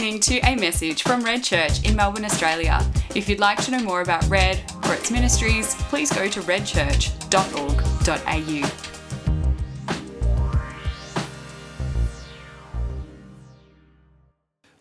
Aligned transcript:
listening 0.00 0.18
to 0.18 0.38
a 0.50 0.56
message 0.56 1.02
from 1.02 1.22
Red 1.22 1.44
Church 1.44 1.86
in 1.86 1.94
Melbourne, 1.94 2.24
Australia. 2.24 2.80
If 3.14 3.28
you'd 3.28 3.38
like 3.38 3.62
to 3.64 3.70
know 3.70 3.80
more 3.80 4.00
about 4.00 4.26
Red 4.30 4.58
or 4.84 4.94
its 4.94 5.10
ministries, 5.10 5.74
please 5.90 6.10
go 6.10 6.26
to 6.26 6.40
redchurch.org.au. 6.40 8.70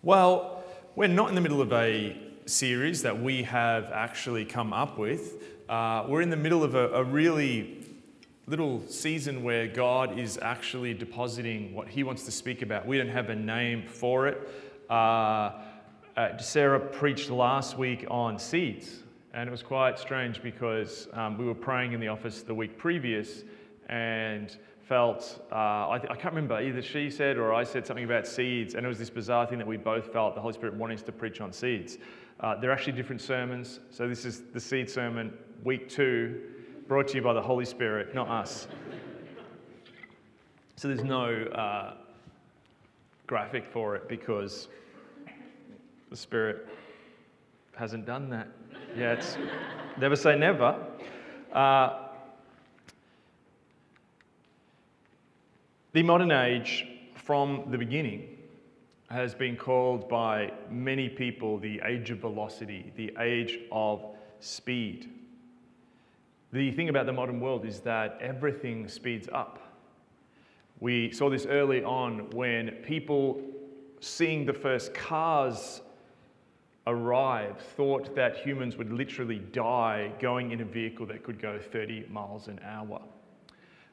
Well, 0.02 0.64
we're 0.96 1.08
not 1.08 1.28
in 1.28 1.36
the 1.36 1.42
middle 1.42 1.62
of 1.62 1.74
a 1.74 2.16
series 2.46 3.02
that 3.02 3.22
we 3.22 3.44
have 3.44 3.92
actually 3.92 4.46
come 4.46 4.72
up 4.72 4.98
with. 4.98 5.44
Uh, 5.68 6.06
we're 6.08 6.22
in 6.22 6.30
the 6.30 6.38
middle 6.38 6.64
of 6.64 6.76
a, 6.76 6.94
a 6.94 7.04
really 7.04 7.86
little 8.48 8.82
season 8.88 9.44
where 9.44 9.68
God 9.68 10.18
is 10.18 10.40
actually 10.42 10.94
depositing 10.94 11.76
what 11.76 11.90
He 11.90 12.04
wants 12.04 12.24
to 12.24 12.32
speak 12.32 12.62
about. 12.62 12.88
We 12.88 12.98
don't 12.98 13.10
have 13.10 13.30
a 13.30 13.36
name 13.36 13.86
for 13.86 14.30
it. 14.30 14.69
Uh, 14.90 15.52
uh, 16.18 16.38
Sarah 16.38 16.80
preached 16.80 17.30
last 17.30 17.78
week 17.78 18.06
on 18.10 18.40
seeds, 18.40 19.04
and 19.34 19.48
it 19.48 19.52
was 19.52 19.62
quite 19.62 20.00
strange 20.00 20.42
because 20.42 21.08
um, 21.14 21.38
we 21.38 21.46
were 21.46 21.54
praying 21.54 21.94
in 21.94 22.00
the 22.00 22.08
office 22.08 22.42
the 22.42 22.54
week 22.54 22.76
previous 22.78 23.44
and 23.88 24.58
felt, 24.82 25.46
uh, 25.52 25.56
I, 25.56 25.96
I, 25.96 26.16
can't 26.16 26.34
remember, 26.34 26.60
either 26.60 26.82
she 26.82 27.12
said 27.12 27.38
or 27.38 27.54
I 27.54 27.64
said 27.64 27.86
something 27.86 28.04
about 28.04 28.26
seeds, 28.26 28.74
and 28.74 28.84
it 28.84 28.90
was 28.90 28.98
this 28.98 29.12
bizarre 29.12 29.46
thing 29.46 29.60
that 29.60 29.68
we 29.68 29.78
both 29.78 30.12
felt 30.12 30.34
the 30.34 30.42
Holy 30.42 30.54
Spirit 30.54 30.74
wanting 30.74 30.98
us 30.98 31.04
to 31.04 31.12
preach 31.12 31.40
on 31.40 31.54
seeds. 31.54 32.00
Uh, 32.40 32.56
they're 32.60 32.72
actually 32.72 32.94
different 32.94 33.22
sermons. 33.22 33.80
So 33.92 34.10
this 34.10 34.26
is 34.26 34.42
the 34.54 34.60
seed 34.60 34.90
sermon, 34.90 35.32
week 35.64 35.88
two, 35.88 36.42
brought 36.88 37.10
to 37.10 37.18
you 37.18 37.22
by 37.22 37.34
the 37.34 37.42
Holy 37.42 37.66
Spirit, 37.66 38.16
not 38.16 38.28
us. 38.28 38.68
So 40.78 40.88
there's 40.88 41.04
no 41.04 41.44
uh, 41.44 41.94
graphic 43.30 43.64
for 43.64 43.96
it 43.96 44.10
because 44.10 44.70
the 46.10 46.18
Spirit 46.18 46.68
hasn't 47.76 48.04
done 48.04 48.28
that 48.28 48.48
yet. 48.98 49.24
never 50.00 50.16
say 50.16 50.36
never. 50.36 50.76
Uh, 51.54 52.08
the 55.94 56.02
modern 56.02 56.32
age, 56.32 56.88
from 57.14 57.66
the 57.70 57.78
beginning, 57.78 58.36
has 59.12 59.36
been 59.36 59.56
called 59.56 60.10
by 60.10 60.52
many 60.72 61.08
people 61.08 61.60
the 61.60 61.80
age 61.86 62.10
of 62.10 62.18
velocity, 62.18 62.92
the 62.96 63.14
age 63.20 63.60
of 63.72 64.04
speed. 64.40 65.08
The 66.52 66.72
thing 66.72 66.90
about 66.90 67.06
the 67.06 67.14
modern 67.14 67.40
world 67.40 67.64
is 67.64 67.80
that 67.82 68.18
everything 68.20 68.88
speeds 68.88 69.30
up. 69.32 69.69
We 70.80 71.12
saw 71.12 71.30
this 71.30 71.46
early 71.46 71.84
on 71.84 72.30
when 72.30 72.70
people 72.84 73.42
seeing 74.00 74.46
the 74.46 74.54
first 74.54 74.94
cars 74.94 75.82
arrive 76.88 77.60
thought 77.76 78.16
that 78.16 78.38
humans 78.38 78.78
would 78.78 78.92
literally 78.92 79.40
die 79.40 80.12
going 80.20 80.52
in 80.52 80.62
a 80.62 80.66
vehicle 80.66 81.06
that 81.08 81.24
could 81.24 81.42
go 81.42 81.60
30 81.60 82.06
miles 82.10 82.48
an 82.48 82.60
hour. 82.64 83.02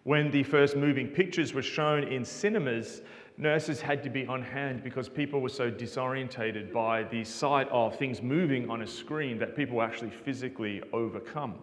When 0.04 0.30
the 0.30 0.44
first 0.44 0.76
moving 0.76 1.08
pictures 1.08 1.52
were 1.52 1.62
shown 1.62 2.04
in 2.04 2.24
cinemas, 2.24 3.02
nurses 3.36 3.80
had 3.80 4.04
to 4.04 4.08
be 4.08 4.24
on 4.26 4.40
hand 4.40 4.84
because 4.84 5.08
people 5.08 5.40
were 5.40 5.48
so 5.48 5.70
disorientated 5.70 6.72
by 6.72 7.02
the 7.02 7.24
sight 7.24 7.68
of 7.70 7.98
things 7.98 8.22
moving 8.22 8.70
on 8.70 8.82
a 8.82 8.86
screen 8.86 9.38
that 9.38 9.56
people 9.56 9.78
were 9.78 9.84
actually 9.84 10.10
physically 10.10 10.80
overcome. 10.92 11.56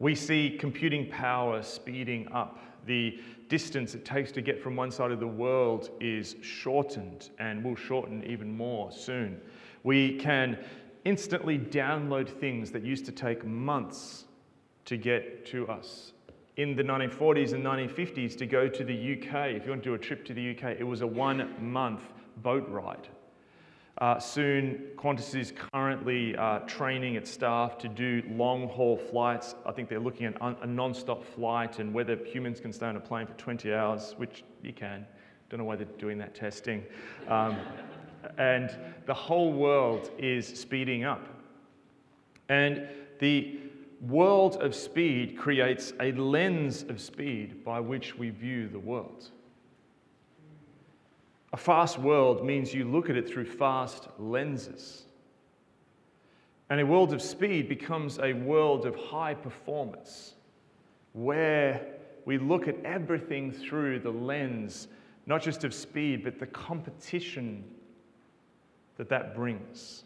We 0.00 0.14
see 0.14 0.56
computing 0.58 1.08
power 1.08 1.62
speeding 1.62 2.28
up. 2.32 2.58
The 2.86 3.18
distance 3.48 3.94
it 3.94 4.04
takes 4.04 4.30
to 4.32 4.40
get 4.40 4.62
from 4.62 4.76
one 4.76 4.90
side 4.90 5.10
of 5.10 5.20
the 5.20 5.26
world 5.26 5.90
is 6.00 6.36
shortened 6.42 7.30
and 7.38 7.64
will 7.64 7.76
shorten 7.76 8.24
even 8.24 8.56
more 8.56 8.92
soon. 8.92 9.40
We 9.84 10.18
can 10.18 10.58
instantly 11.04 11.58
download 11.58 12.28
things 12.28 12.70
that 12.72 12.82
used 12.82 13.06
to 13.06 13.12
take 13.12 13.44
months 13.44 14.24
to 14.84 14.96
get 14.96 15.46
to 15.46 15.66
us. 15.68 16.12
In 16.56 16.74
the 16.74 16.82
1940s 16.82 17.52
and 17.52 17.64
1950s, 17.64 18.36
to 18.38 18.46
go 18.46 18.68
to 18.68 18.84
the 18.84 18.92
UK, 18.92 19.50
if 19.54 19.64
you 19.64 19.70
want 19.70 19.82
to 19.84 19.90
do 19.90 19.94
a 19.94 19.98
trip 19.98 20.24
to 20.24 20.34
the 20.34 20.50
UK, 20.50 20.76
it 20.78 20.84
was 20.84 21.02
a 21.02 21.06
one 21.06 21.54
month 21.60 22.02
boat 22.42 22.68
ride. 22.68 23.08
Uh, 24.00 24.16
soon, 24.16 24.80
Qantas 24.96 25.34
is 25.34 25.52
currently 25.72 26.36
uh, 26.36 26.60
training 26.60 27.16
its 27.16 27.28
staff 27.30 27.76
to 27.78 27.88
do 27.88 28.22
long 28.30 28.68
haul 28.68 28.96
flights. 28.96 29.56
I 29.66 29.72
think 29.72 29.88
they're 29.88 29.98
looking 29.98 30.26
at 30.26 30.40
un- 30.40 30.56
a 30.62 30.66
non 30.66 30.94
stop 30.94 31.24
flight 31.24 31.80
and 31.80 31.92
whether 31.92 32.16
humans 32.16 32.60
can 32.60 32.72
stay 32.72 32.86
on 32.86 32.94
a 32.94 33.00
plane 33.00 33.26
for 33.26 33.34
20 33.34 33.74
hours, 33.74 34.14
which 34.16 34.44
you 34.62 34.72
can. 34.72 35.04
Don't 35.50 35.58
know 35.58 35.64
why 35.64 35.74
they're 35.74 35.86
doing 35.98 36.16
that 36.18 36.34
testing. 36.34 36.84
Um, 37.26 37.56
and 38.38 38.76
the 39.06 39.14
whole 39.14 39.52
world 39.52 40.12
is 40.16 40.46
speeding 40.46 41.02
up. 41.02 41.26
And 42.48 42.86
the 43.18 43.58
world 44.00 44.62
of 44.62 44.76
speed 44.76 45.36
creates 45.36 45.92
a 45.98 46.12
lens 46.12 46.84
of 46.84 47.00
speed 47.00 47.64
by 47.64 47.80
which 47.80 48.16
we 48.16 48.30
view 48.30 48.68
the 48.68 48.78
world. 48.78 49.30
A 51.52 51.56
fast 51.56 51.98
world 51.98 52.44
means 52.44 52.74
you 52.74 52.84
look 52.84 53.08
at 53.08 53.16
it 53.16 53.28
through 53.28 53.46
fast 53.46 54.08
lenses. 54.18 55.04
And 56.70 56.80
a 56.80 56.86
world 56.86 57.14
of 57.14 57.22
speed 57.22 57.68
becomes 57.68 58.18
a 58.18 58.34
world 58.34 58.84
of 58.84 58.94
high 58.94 59.34
performance, 59.34 60.34
where 61.14 61.94
we 62.26 62.36
look 62.36 62.68
at 62.68 62.76
everything 62.84 63.50
through 63.50 64.00
the 64.00 64.10
lens, 64.10 64.88
not 65.26 65.42
just 65.42 65.64
of 65.64 65.72
speed, 65.72 66.22
but 66.22 66.38
the 66.38 66.46
competition 66.46 67.64
that 68.98 69.08
that 69.08 69.34
brings. 69.34 70.04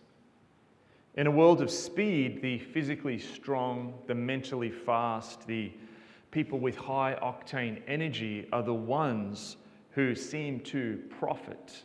In 1.16 1.26
a 1.26 1.30
world 1.30 1.60
of 1.60 1.70
speed, 1.70 2.40
the 2.40 2.58
physically 2.58 3.18
strong, 3.18 3.94
the 4.06 4.14
mentally 4.14 4.70
fast, 4.70 5.46
the 5.48 5.72
people 6.30 6.60
with 6.60 6.76
high 6.76 7.18
octane 7.20 7.82
energy 7.88 8.46
are 8.52 8.62
the 8.62 8.72
ones 8.72 9.56
who 9.94 10.14
seem 10.14 10.60
to 10.60 11.02
profit 11.18 11.82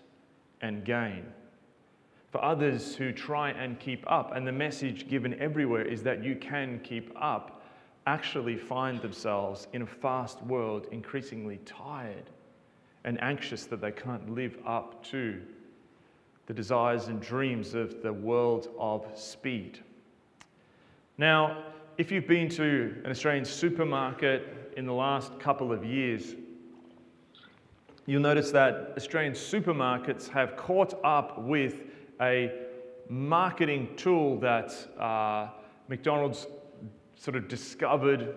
and 0.61 0.83
gain. 0.83 1.25
For 2.31 2.43
others 2.43 2.95
who 2.95 3.11
try 3.11 3.51
and 3.51 3.79
keep 3.79 4.03
up, 4.07 4.35
and 4.35 4.45
the 4.45 4.51
message 4.51 5.07
given 5.07 5.39
everywhere 5.39 5.83
is 5.83 6.03
that 6.03 6.23
you 6.23 6.35
can 6.35 6.79
keep 6.83 7.11
up, 7.19 7.63
actually 8.05 8.57
find 8.57 9.01
themselves 9.01 9.67
in 9.73 9.81
a 9.81 9.85
fast 9.85 10.41
world 10.43 10.87
increasingly 10.91 11.59
tired 11.65 12.29
and 13.03 13.21
anxious 13.21 13.65
that 13.65 13.81
they 13.81 13.91
can't 13.91 14.33
live 14.33 14.57
up 14.65 15.03
to 15.03 15.41
the 16.45 16.53
desires 16.53 17.07
and 17.07 17.21
dreams 17.21 17.73
of 17.73 18.01
the 18.01 18.11
world 18.11 18.69
of 18.79 19.05
speed. 19.15 19.79
Now, 21.17 21.63
if 21.97 22.11
you've 22.11 22.27
been 22.27 22.49
to 22.49 22.95
an 23.03 23.11
Australian 23.11 23.45
supermarket 23.45 24.73
in 24.77 24.85
the 24.85 24.93
last 24.93 25.37
couple 25.39 25.71
of 25.71 25.83
years, 25.83 26.35
you'll 28.07 28.21
notice 28.21 28.51
that 28.51 28.93
Australian 28.95 29.33
supermarkets 29.33 30.29
have 30.29 30.55
caught 30.55 30.93
up 31.03 31.43
with 31.43 31.83
a 32.21 32.51
marketing 33.09 33.89
tool 33.97 34.39
that 34.39 34.73
uh, 34.97 35.49
McDonald's 35.89 36.47
sort 37.15 37.35
of 37.35 37.49
discovered 37.49 38.33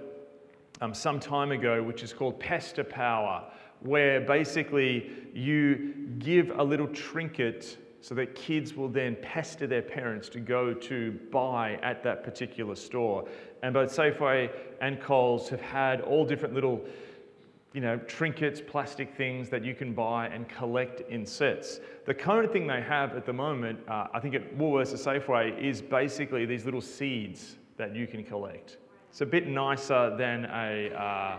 um, 0.81 0.93
some 0.93 1.21
time 1.21 1.53
ago, 1.53 1.83
which 1.83 2.03
is 2.03 2.13
called 2.13 2.41
Pester 2.41 2.83
Power, 2.83 3.45
where 3.79 4.21
basically 4.21 5.11
you 5.33 5.95
give 6.19 6.51
a 6.59 6.63
little 6.63 6.89
trinket 6.89 7.79
so 8.01 8.15
that 8.17 8.35
kids 8.35 8.75
will 8.75 8.89
then 8.89 9.17
pester 9.23 9.69
their 9.69 9.83
parents 9.83 10.29
to 10.31 10.41
go 10.41 10.75
to 10.75 11.13
buy 11.31 11.79
at 11.83 12.03
that 12.03 12.25
particular 12.25 12.75
store. 12.75 13.29
And 13.63 13.73
both 13.73 13.95
Safeway 13.95 14.51
and 14.81 15.01
Coles 15.01 15.49
have 15.51 15.61
had 15.61 16.01
all 16.01 16.25
different 16.25 16.55
little 16.55 16.81
you 17.73 17.81
know, 17.81 17.97
trinkets, 17.99 18.61
plastic 18.61 19.15
things 19.15 19.49
that 19.49 19.65
you 19.65 19.75
can 19.75 19.93
buy 19.93 20.27
and 20.27 20.49
collect 20.49 21.09
in 21.09 21.25
sets. 21.25 21.81
The 22.05 22.15
current 22.15 22.53
thing 22.53 22.67
they 22.67 22.81
have 22.81 23.15
at 23.15 23.25
the 23.25 23.33
moment, 23.33 23.79
uh, 23.89 24.09
I 24.13 24.19
think 24.19 24.35
at 24.35 24.57
Woolworths 24.59 24.93
or 24.93 25.21
Safeway, 25.21 25.57
is 25.57 25.81
basically 25.81 26.47
these 26.47 26.65
little 26.65 26.81
seeds 26.81 27.59
that 27.77 27.95
you 27.95 28.09
can 28.09 28.25
collect. 28.25 28.79
It's 29.11 29.21
a 29.21 29.27
bit 29.27 29.47
nicer 29.47 30.17
than 30.17 30.47
a, 30.47 30.91
uh, 30.95 31.37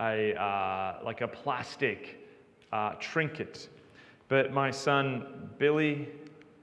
a 0.00 0.34
uh, 0.34 0.98
like 1.04 1.20
a 1.20 1.28
plastic 1.28 2.24
uh, 2.72 2.94
trinket. 3.00 3.68
But 4.28 4.52
my 4.52 4.70
son 4.70 5.48
Billy, 5.58 6.08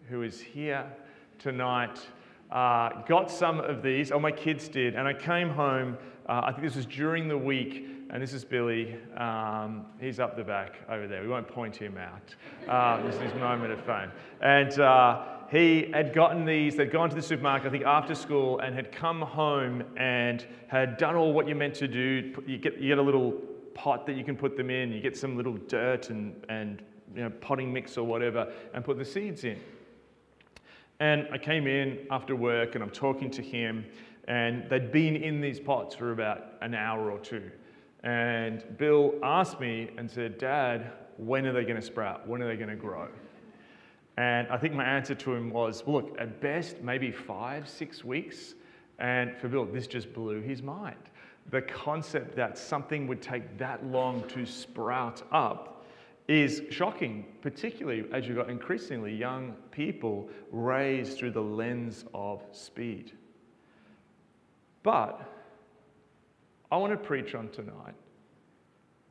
who 0.09 0.23
is 0.23 0.39
here 0.39 0.85
tonight, 1.39 1.99
uh, 2.51 3.01
got 3.03 3.31
some 3.31 3.59
of 3.59 3.81
these, 3.81 4.11
or 4.11 4.19
my 4.19 4.31
kids 4.31 4.67
did, 4.67 4.95
and 4.95 5.07
I 5.07 5.13
came 5.13 5.49
home. 5.49 5.97
Uh, 6.27 6.41
I 6.45 6.51
think 6.51 6.63
this 6.63 6.75
was 6.75 6.85
during 6.85 7.27
the 7.27 7.37
week 7.37 7.87
and 8.09 8.21
this 8.21 8.33
is 8.33 8.45
Billy. 8.45 8.95
Um, 9.17 9.85
he's 9.99 10.19
up 10.19 10.35
the 10.37 10.43
back 10.43 10.75
over 10.89 11.07
there. 11.07 11.21
We 11.21 11.27
won't 11.27 11.47
point 11.47 11.75
him 11.75 11.97
out. 11.97 12.35
Um, 12.69 13.05
this 13.05 13.15
is 13.15 13.21
his 13.21 13.33
moment 13.35 13.73
of 13.73 13.83
fame. 13.83 14.11
And 14.41 14.79
uh, 14.79 15.23
he 15.49 15.89
had 15.93 16.13
gotten 16.13 16.45
these, 16.45 16.75
they'd 16.75 16.91
gone 16.91 17.09
to 17.09 17.15
the 17.15 17.21
supermarket, 17.21 17.67
I 17.67 17.71
think 17.71 17.85
after 17.85 18.15
school, 18.15 18.59
and 18.59 18.75
had 18.75 18.91
come 18.91 19.21
home 19.21 19.83
and 19.97 20.45
had 20.67 20.97
done 20.97 21.15
all 21.15 21.33
what 21.33 21.47
you're 21.47 21.57
meant 21.57 21.75
to 21.75 21.87
do. 21.87 22.33
You 22.45 22.57
get, 22.57 22.79
you 22.79 22.89
get 22.89 22.97
a 22.97 23.01
little 23.01 23.31
pot 23.73 24.05
that 24.05 24.15
you 24.15 24.23
can 24.23 24.37
put 24.37 24.55
them 24.55 24.69
in, 24.69 24.91
you 24.91 25.01
get 25.01 25.17
some 25.17 25.35
little 25.35 25.57
dirt 25.67 26.09
and, 26.09 26.35
and 26.49 26.81
you 27.15 27.23
know, 27.23 27.29
potting 27.41 27.71
mix 27.71 27.97
or 27.97 28.05
whatever 28.05 28.51
and 28.73 28.83
put 28.83 28.97
the 28.97 29.05
seeds 29.05 29.43
in. 29.43 29.59
And 30.99 31.27
I 31.31 31.37
came 31.37 31.67
in 31.67 32.05
after 32.09 32.35
work 32.35 32.75
and 32.75 32.83
I'm 32.83 32.89
talking 32.89 33.29
to 33.31 33.41
him, 33.41 33.85
and 34.27 34.69
they'd 34.69 34.91
been 34.91 35.15
in 35.15 35.41
these 35.41 35.59
pots 35.59 35.95
for 35.95 36.11
about 36.11 36.53
an 36.61 36.73
hour 36.73 37.11
or 37.11 37.19
two. 37.19 37.51
And 38.05 38.63
Bill 38.77 39.15
asked 39.23 39.59
me 39.59 39.89
and 39.97 40.09
said, 40.09 40.37
Dad, 40.37 40.91
when 41.17 41.47
are 41.47 41.53
they 41.53 41.63
going 41.63 41.75
to 41.75 41.81
sprout? 41.81 42.27
When 42.27 42.41
are 42.41 42.47
they 42.47 42.55
going 42.55 42.69
to 42.69 42.75
grow? 42.75 43.07
And 44.17 44.47
I 44.47 44.57
think 44.57 44.75
my 44.75 44.85
answer 44.85 45.15
to 45.15 45.33
him 45.33 45.49
was, 45.49 45.83
look, 45.87 46.15
at 46.19 46.39
best, 46.39 46.81
maybe 46.81 47.11
five, 47.11 47.67
six 47.67 48.05
weeks. 48.05 48.53
And 48.99 49.35
for 49.37 49.49
Bill, 49.49 49.65
this 49.65 49.87
just 49.87 50.13
blew 50.13 50.41
his 50.41 50.61
mind. 50.61 50.95
The 51.49 51.63
concept 51.63 52.35
that 52.35 52.57
something 52.57 53.07
would 53.07 53.21
take 53.21 53.57
that 53.57 53.85
long 53.85 54.25
to 54.29 54.45
sprout 54.45 55.23
up 55.31 55.85
is 56.27 56.61
shocking, 56.69 57.25
particularly 57.41 58.05
as 58.11 58.27
you've 58.27 58.37
got 58.37 58.49
increasingly 58.49 59.13
young 59.13 59.53
people 59.71 60.29
raised 60.51 61.17
through 61.17 61.31
the 61.31 61.41
lens 61.41 62.05
of 62.13 62.41
speed. 62.51 63.13
But 64.81 65.21
I 66.71 66.77
want 66.77 66.91
to 66.91 66.97
preach 66.97 67.35
on 67.35 67.49
tonight 67.49 67.95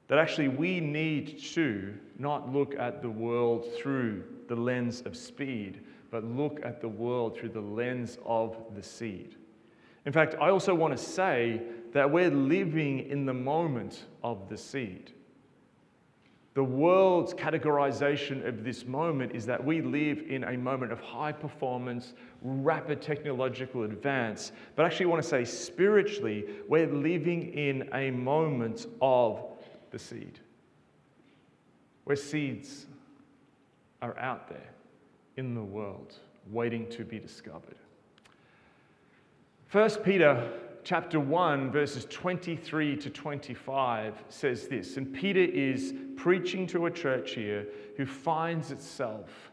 that 0.08 0.18
actually 0.18 0.48
we 0.48 0.80
need 0.80 1.38
to 1.38 1.94
not 2.18 2.52
look 2.52 2.74
at 2.76 3.00
the 3.00 3.10
world 3.10 3.66
through 3.78 4.24
the 4.48 4.54
lens 4.54 5.02
of 5.06 5.16
speed, 5.16 5.80
but 6.10 6.24
look 6.24 6.60
at 6.64 6.80
the 6.80 6.88
world 6.88 7.36
through 7.36 7.48
the 7.50 7.60
lens 7.60 8.18
of 8.26 8.56
the 8.74 8.82
seed. 8.82 9.36
In 10.04 10.12
fact, 10.12 10.34
I 10.40 10.50
also 10.50 10.74
want 10.74 10.96
to 10.96 11.02
say 11.02 11.62
that 11.92 12.10
we're 12.10 12.30
living 12.30 13.08
in 13.08 13.24
the 13.24 13.34
moment 13.34 14.04
of 14.22 14.48
the 14.48 14.58
seed. 14.58 15.12
The 16.54 16.62
world's 16.62 17.34
categorization 17.34 18.46
of 18.46 18.62
this 18.62 18.86
moment 18.86 19.34
is 19.34 19.44
that 19.46 19.62
we 19.62 19.82
live 19.82 20.22
in 20.28 20.44
a 20.44 20.56
moment 20.56 20.92
of 20.92 21.00
high 21.00 21.32
performance, 21.32 22.14
rapid 22.42 23.02
technological 23.02 23.82
advance. 23.82 24.52
But 24.76 24.86
actually, 24.86 25.06
I 25.06 25.08
want 25.08 25.22
to 25.24 25.28
say 25.28 25.44
spiritually, 25.44 26.44
we're 26.68 26.86
living 26.86 27.52
in 27.54 27.88
a 27.92 28.12
moment 28.12 28.86
of 29.02 29.42
the 29.90 29.98
seed, 29.98 30.38
where 32.04 32.14
seeds 32.14 32.86
are 34.00 34.16
out 34.18 34.48
there 34.48 34.70
in 35.36 35.56
the 35.56 35.62
world 35.62 36.14
waiting 36.52 36.88
to 36.90 37.04
be 37.04 37.18
discovered. 37.18 37.76
1 39.72 39.90
Peter 40.04 40.52
chapter 40.84 41.18
1 41.18 41.70
verses 41.70 42.06
23 42.10 42.96
to 42.96 43.10
25 43.10 44.22
says 44.28 44.68
this 44.68 44.96
and 44.98 45.12
Peter 45.12 45.40
is 45.40 45.94
preaching 46.14 46.66
to 46.66 46.86
a 46.86 46.90
church 46.90 47.32
here 47.32 47.66
who 47.96 48.04
finds 48.04 48.70
itself 48.70 49.50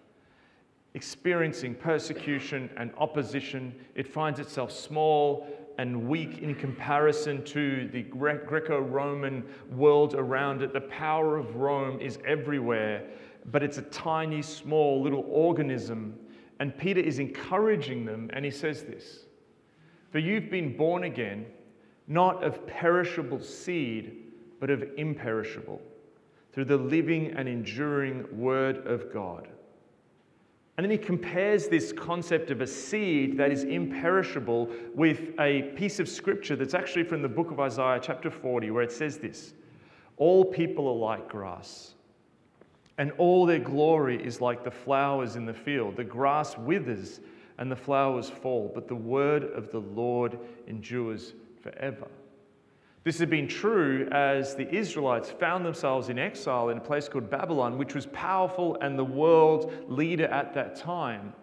experiencing 0.94 1.74
persecution 1.74 2.70
and 2.76 2.92
opposition 2.98 3.74
it 3.96 4.06
finds 4.06 4.40
itself 4.40 4.72
small 4.72 5.48
and 5.78 6.08
weak 6.08 6.40
in 6.40 6.54
comparison 6.54 7.44
to 7.44 7.88
the 7.92 8.04
Greco 8.04 8.80
Roman 8.80 9.44
world 9.72 10.14
around 10.14 10.62
it. 10.62 10.74
The 10.74 10.82
power 10.82 11.38
of 11.38 11.56
Rome 11.56 12.00
is 12.00 12.20
everywhere, 12.26 13.08
but 13.52 13.64
it's 13.64 13.78
a 13.78 13.84
tiny, 13.84 14.42
small 14.42 15.02
little 15.02 15.26
organism. 15.28 16.20
And 16.60 16.78
Peter 16.78 17.00
is 17.00 17.18
encouraging 17.20 18.06
them, 18.06 18.30
and 18.34 18.46
he 18.46 18.52
says 18.52 18.84
this 18.84 19.26
For 20.12 20.20
you've 20.20 20.50
been 20.50 20.76
born 20.76 21.04
again, 21.06 21.46
not 22.08 22.44
of 22.44 22.68
perishable 22.68 23.40
seed, 23.40 24.18
but 24.60 24.70
of 24.70 24.84
imperishable, 24.98 25.82
through 26.52 26.66
the 26.66 26.78
living 26.78 27.34
and 27.38 27.48
enduring 27.48 28.26
word 28.38 28.86
of 28.86 29.12
God. 29.14 29.48
And 30.78 30.86
then 30.86 30.92
he 30.92 30.98
compares 30.98 31.68
this 31.68 31.94
concept 31.94 32.50
of 32.50 32.62
a 32.62 32.68
seed 32.68 33.38
that 33.38 33.52
is 33.52 33.64
imperishable 33.64 34.70
with 34.96 35.40
a 35.40 35.64
piece 35.76 36.00
of 36.00 36.10
scripture 36.10 36.56
that's 36.56 36.74
actually 36.74 37.04
from 37.04 37.22
the 37.22 37.30
book 37.30 37.52
of 37.52 37.60
Isaiah, 37.60 38.00
chapter 38.02 38.32
40, 38.32 38.72
where 38.72 38.84
it 38.84 38.92
says 38.92 39.18
this 39.18 39.54
All 40.18 40.44
people 40.44 40.88
are 40.88 40.96
like 40.96 41.30
grass, 41.30 41.96
and 42.98 43.12
all 43.18 43.46
their 43.46 43.60
glory 43.60 44.24
is 44.24 44.42
like 44.42 44.64
the 44.64 44.72
flowers 44.72 45.36
in 45.36 45.46
the 45.46 45.54
field. 45.54 45.96
The 45.96 46.04
grass 46.04 46.58
withers 46.58 47.20
and 47.62 47.72
the 47.72 47.76
flowers 47.76 48.28
fall, 48.28 48.72
but 48.74 48.88
the 48.88 48.96
word 48.96 49.44
of 49.44 49.72
the 49.72 49.82
Lord 49.82 50.40
endures 50.68 51.34
forever. 51.62 52.08
This 53.04 53.20
had 53.20 53.30
been 53.30 53.48
true 53.48 54.10
as 54.12 54.56
the 54.56 54.68
Israelites 54.74 55.30
found 55.30 55.64
themselves 55.64 56.10
in 56.10 56.18
exile 56.18 56.70
in 56.70 56.80
a 56.80 56.82
place 56.82 57.08
called 57.08 57.30
Babylon, 57.30 57.78
which 57.78 57.94
was 57.94 58.08
powerful 58.08 58.80
and 58.82 58.98
the 58.98 59.06
world 59.06 59.72
leader 59.88 60.26
at 60.26 60.56
that 60.56 60.76
time. 60.76 61.34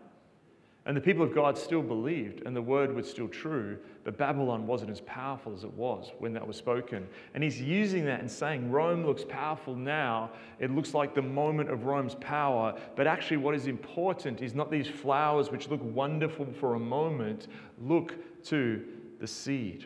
And 0.89 0.97
the 0.97 1.03
people 1.03 1.23
of 1.23 1.35
God 1.35 1.59
still 1.59 1.83
believed, 1.83 2.47
and 2.47 2.57
the 2.57 2.63
word 2.63 2.95
was 2.95 3.09
still 3.09 3.29
true, 3.29 3.77
but 4.05 4.17
Babylon 4.17 4.67
wasn't 4.67 4.91
as 4.91 5.03
powerful 5.03 5.53
as 5.53 5.63
it 5.63 5.73
was 5.75 6.13
when 6.19 6.33
that 6.33 6.47
was 6.47 6.57
spoken. 6.57 7.07
And 7.35 7.45
he's 7.45 7.61
using 7.61 8.07
that 8.07 8.21
and 8.21 8.31
saying, 8.31 8.71
Rome 8.71 9.05
looks 9.05 9.23
powerful 9.23 9.77
now. 9.77 10.31
It 10.59 10.71
looks 10.71 10.95
like 10.95 11.15
the 11.15 11.21
moment 11.21 11.69
of 11.69 11.85
Rome's 11.85 12.15
power. 12.15 12.75
But 12.97 13.07
actually, 13.07 13.37
what 13.37 13.55
is 13.55 13.67
important 13.67 14.41
is 14.41 14.55
not 14.55 14.71
these 14.71 14.87
flowers 14.87 15.51
which 15.51 15.69
look 15.69 15.83
wonderful 15.83 16.47
for 16.59 16.75
a 16.75 16.81
moment, 16.81 17.49
look 17.83 18.15
to 18.45 18.83
the 19.21 19.27
seed. 19.27 19.85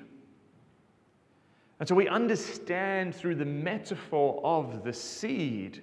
And 1.81 1.89
so 1.89 1.97
we 1.97 2.07
understand 2.07 3.13
through 3.13 3.35
the 3.35 3.45
metaphor 3.45 4.41
of 4.45 4.85
the 4.85 4.93
seed 4.93 5.83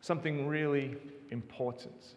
something 0.00 0.48
really 0.48 0.96
important. 1.30 2.14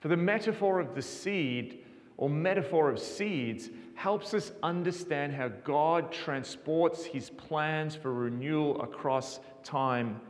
For 0.00 0.08
the 0.08 0.16
metaphor 0.16 0.80
of 0.80 0.94
the 0.94 1.02
seed, 1.02 1.84
or 2.16 2.28
metaphor 2.28 2.90
of 2.90 2.98
seeds, 2.98 3.70
helps 3.94 4.34
us 4.34 4.52
understand 4.62 5.32
how 5.32 5.48
God 5.48 6.12
transports 6.12 7.04
his 7.04 7.30
plans 7.30 7.94
for 7.94 8.12
renewal 8.12 8.80
across 8.80 9.40
time 9.62 10.20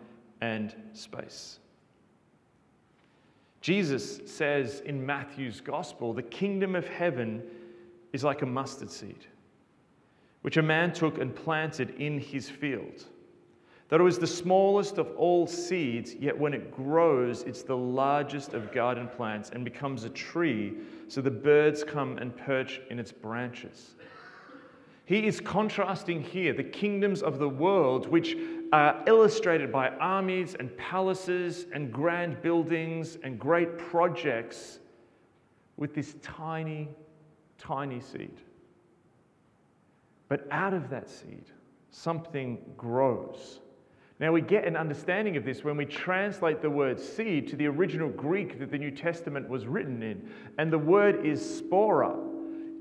and 0.41 0.75
space. 0.93 1.59
Jesus 3.61 4.21
says 4.27 4.81
in 4.81 5.05
Matthew's 5.05 5.61
gospel, 5.61 6.13
the 6.13 6.23
kingdom 6.23 6.77
of 6.77 6.87
heaven 6.87 7.43
is 8.13 8.23
like 8.23 8.43
a 8.43 8.47
mustard 8.47 8.91
seed 8.91 9.27
which 10.47 10.59
a 10.59 10.63
man 10.63 10.93
took 10.93 11.19
and 11.19 11.35
planted 11.35 11.91
in 11.99 12.21
his 12.21 12.49
field. 12.49 13.05
That 13.89 14.01
it 14.01 14.03
was 14.03 14.19
the 14.19 14.27
smallest 14.27 14.99
of 14.99 15.13
all 15.17 15.47
seeds, 15.47 16.15
yet 16.15 16.37
when 16.37 16.53
it 16.53 16.75
grows, 16.75 17.43
it's 17.43 17.63
the 17.63 17.77
largest 17.77 18.53
of 18.53 18.73
garden 18.73 19.07
plants 19.07 19.51
and 19.51 19.65
becomes 19.65 20.03
a 20.03 20.11
tree, 20.11 20.75
so 21.07 21.21
the 21.21 21.31
birds 21.31 21.85
come 21.85 22.19
and 22.19 22.37
perch 22.37 22.81
in 22.91 22.99
its 22.99 23.13
branches. 23.13 23.95
He 25.05 25.25
is 25.25 25.39
contrasting 25.41 26.21
here 26.21 26.53
the 26.53 26.65
kingdoms 26.65 27.23
of 27.23 27.39
the 27.39 27.49
world, 27.49 28.09
which 28.09 28.37
are 28.73 29.05
illustrated 29.07 29.71
by 29.71 29.91
armies 29.91 30.57
and 30.59 30.77
palaces 30.77 31.67
and 31.73 31.93
grand 31.93 32.43
buildings 32.43 33.19
and 33.23 33.39
great 33.39 33.79
projects, 33.79 34.81
with 35.77 35.95
this 35.95 36.17
tiny, 36.23 36.89
tiny 37.57 38.01
seed. 38.01 38.37
But 40.29 40.49
out 40.51 40.75
of 40.75 40.91
that 40.91 41.09
seed, 41.09 41.45
something 41.91 42.59
grows. 42.77 43.61
Now, 44.19 44.33
we 44.33 44.41
get 44.41 44.65
an 44.65 44.77
understanding 44.77 45.37
of 45.37 45.45
this 45.45 45.63
when 45.63 45.77
we 45.77 45.85
translate 45.85 46.63
the 46.63 46.71
word 46.71 46.99
seed 46.99 47.49
to 47.49 47.57
the 47.57 47.67
original 47.67 48.09
Greek 48.09 48.59
that 48.59 48.71
the 48.71 48.79
New 48.79 48.91
Testament 48.91 49.47
was 49.47 49.67
written 49.67 50.03
in. 50.03 50.27
And 50.57 50.73
the 50.73 50.79
word 50.79 51.27
is 51.27 51.41
spora. 51.43 52.17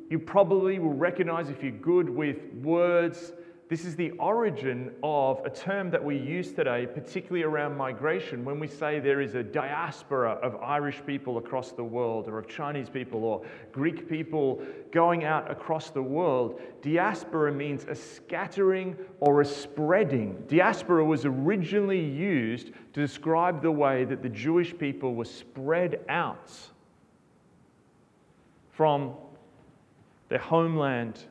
You 0.10 0.20
probably 0.20 0.80
will 0.80 0.94
recognize 0.94 1.50
if 1.50 1.62
you're 1.62 1.72
good 1.74 2.10
with 2.10 2.38
words 2.62 3.34
this 3.68 3.84
is 3.84 3.96
the 3.96 4.12
origin 4.12 4.92
of 5.02 5.44
a 5.44 5.50
term 5.50 5.90
that 5.90 6.04
we 6.04 6.16
use 6.16 6.54
today, 6.54 6.86
particularly 6.86 7.42
around 7.42 7.76
migration, 7.76 8.46
when 8.46 8.60
we 8.60 8.68
say 8.68 9.00
there 9.00 9.22
is 9.22 9.34
a 9.34 9.42
diaspora 9.42 10.34
of 10.34 10.56
Irish 10.58 11.02
people 11.08 11.40
across 11.40 11.72
the 11.72 11.84
world, 11.84 12.28
or 12.28 12.38
of 12.38 12.48
Chinese 12.48 12.90
people, 12.90 13.24
or 13.24 13.44
Greek 13.72 14.08
people 14.08 14.62
going 14.92 15.24
out 15.24 15.50
across 15.50 15.90
the 15.90 16.02
world. 16.02 16.62
Diaspora 16.84 17.52
means 17.52 17.86
a 17.86 17.96
scattering 17.96 18.96
or 19.20 19.42
a 19.42 19.46
spreading. 19.46 20.44
Diaspora 20.48 21.04
was 21.04 21.26
originally 21.26 22.06
used 22.06 22.68
to 22.94 23.02
describe 23.02 23.64
the 23.64 23.72
way 23.72 24.06
that 24.06 24.22
the 24.22 24.30
Jewish 24.30 24.78
people 24.78 25.16
were 25.16 25.26
spread 25.26 26.02
out 26.08 26.52
from 28.74 29.16
their 30.30 30.38
homeland 30.38 31.26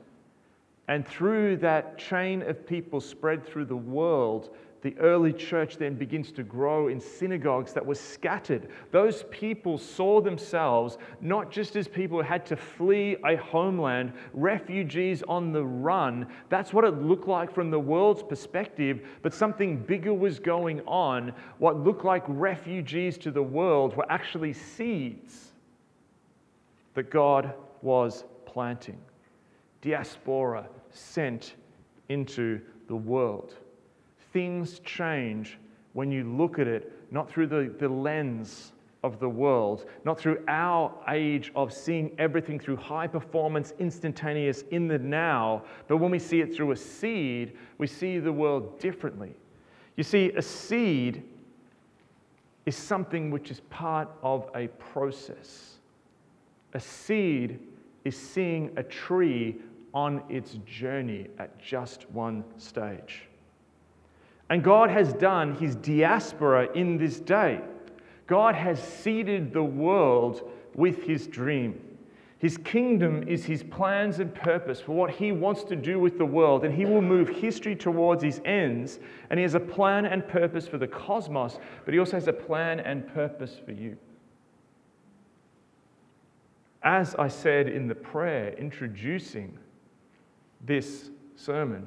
and 0.88 1.06
through 1.06 1.56
that 1.58 1.98
chain 1.98 2.42
of 2.42 2.66
people 2.66 3.00
spread 3.00 3.46
through 3.46 3.64
the 3.66 3.76
world, 3.76 4.50
the 4.84 4.94
early 4.98 5.32
church 5.32 5.78
then 5.78 5.94
begins 5.94 6.30
to 6.32 6.42
grow 6.42 6.88
in 6.88 7.00
synagogues 7.00 7.72
that 7.72 7.84
were 7.84 7.94
scattered. 7.94 8.68
Those 8.90 9.24
people 9.30 9.78
saw 9.78 10.20
themselves 10.20 10.98
not 11.22 11.50
just 11.50 11.74
as 11.74 11.88
people 11.88 12.18
who 12.18 12.28
had 12.28 12.44
to 12.44 12.56
flee 12.56 13.16
a 13.24 13.34
homeland, 13.36 14.12
refugees 14.34 15.22
on 15.26 15.52
the 15.52 15.64
run. 15.64 16.26
That's 16.50 16.74
what 16.74 16.84
it 16.84 17.00
looked 17.00 17.26
like 17.26 17.50
from 17.50 17.70
the 17.70 17.80
world's 17.80 18.22
perspective, 18.22 19.08
but 19.22 19.32
something 19.32 19.78
bigger 19.78 20.12
was 20.12 20.38
going 20.38 20.82
on. 20.82 21.32
What 21.56 21.78
looked 21.78 22.04
like 22.04 22.24
refugees 22.28 23.16
to 23.18 23.30
the 23.30 23.42
world 23.42 23.96
were 23.96 24.12
actually 24.12 24.52
seeds 24.52 25.52
that 26.92 27.10
God 27.10 27.54
was 27.80 28.24
planting. 28.44 28.98
Diaspora 29.84 30.66
sent 30.90 31.54
into 32.08 32.60
the 32.88 32.96
world 32.96 33.54
things 34.34 34.80
change 34.80 35.58
when 35.94 36.10
you 36.10 36.24
look 36.24 36.58
at 36.58 36.66
it 36.66 36.92
not 37.10 37.30
through 37.30 37.46
the, 37.46 37.72
the 37.78 37.88
lens 37.88 38.72
of 39.04 39.20
the 39.20 39.28
world, 39.28 39.86
not 40.04 40.18
through 40.18 40.42
our 40.48 40.92
age 41.08 41.52
of 41.54 41.72
seeing 41.72 42.10
everything 42.18 42.58
through 42.58 42.76
high 42.76 43.06
performance, 43.06 43.72
instantaneous, 43.78 44.64
in 44.72 44.88
the 44.88 44.98
now, 44.98 45.62
but 45.86 45.98
when 45.98 46.10
we 46.10 46.18
see 46.18 46.40
it 46.40 46.54
through 46.54 46.72
a 46.72 46.76
seed, 46.76 47.52
we 47.78 47.86
see 47.86 48.18
the 48.18 48.32
world 48.32 48.78
differently. 48.80 49.34
You 49.96 50.02
see, 50.02 50.32
a 50.32 50.42
seed 50.42 51.22
is 52.66 52.74
something 52.74 53.30
which 53.30 53.50
is 53.50 53.60
part 53.70 54.08
of 54.22 54.50
a 54.56 54.66
process. 54.68 55.74
A 56.72 56.80
seed 56.80 57.60
is 58.04 58.16
seeing 58.16 58.72
a 58.76 58.82
tree 58.82 59.56
on 59.94 60.22
its 60.28 60.58
journey 60.66 61.28
at 61.38 61.58
just 61.62 62.10
one 62.10 62.44
stage. 62.58 63.28
And 64.50 64.62
God 64.62 64.90
has 64.90 65.14
done 65.14 65.54
his 65.54 65.76
diaspora 65.76 66.68
in 66.74 66.98
this 66.98 67.20
day. 67.20 67.60
God 68.26 68.54
has 68.54 68.82
seeded 68.82 69.52
the 69.52 69.62
world 69.62 70.50
with 70.74 71.04
his 71.04 71.26
dream. 71.26 71.80
His 72.38 72.58
kingdom 72.58 73.26
is 73.26 73.44
his 73.44 73.62
plans 73.62 74.18
and 74.18 74.34
purpose 74.34 74.80
for 74.80 74.92
what 74.92 75.10
he 75.10 75.32
wants 75.32 75.62
to 75.64 75.76
do 75.76 75.98
with 75.98 76.18
the 76.18 76.26
world, 76.26 76.64
and 76.64 76.74
he 76.74 76.84
will 76.84 77.00
move 77.00 77.28
history 77.28 77.74
towards 77.74 78.22
his 78.22 78.40
ends. 78.44 78.98
And 79.30 79.38
he 79.38 79.42
has 79.44 79.54
a 79.54 79.60
plan 79.60 80.04
and 80.04 80.26
purpose 80.26 80.68
for 80.68 80.76
the 80.76 80.86
cosmos, 80.86 81.58
but 81.84 81.94
he 81.94 82.00
also 82.00 82.16
has 82.16 82.28
a 82.28 82.34
plan 82.34 82.80
and 82.80 83.06
purpose 83.14 83.58
for 83.64 83.72
you. 83.72 83.96
As 86.82 87.14
I 87.14 87.28
said 87.28 87.66
in 87.66 87.86
the 87.86 87.94
prayer 87.94 88.52
introducing 88.58 89.58
this 90.66 91.10
sermon, 91.36 91.86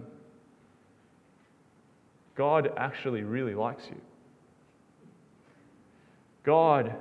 God 2.36 2.72
actually 2.77 3.24
really 3.24 3.55
likes 3.55 3.88
you. 3.88 4.00
God 6.43 6.96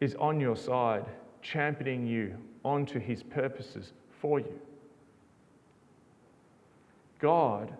is 0.00 0.14
on 0.16 0.40
your 0.40 0.56
side, 0.56 1.04
championing 1.42 2.06
you 2.06 2.36
onto 2.64 2.98
his 2.98 3.22
purposes 3.22 3.92
for 4.20 4.40
you. 4.40 4.58
God 7.20 7.72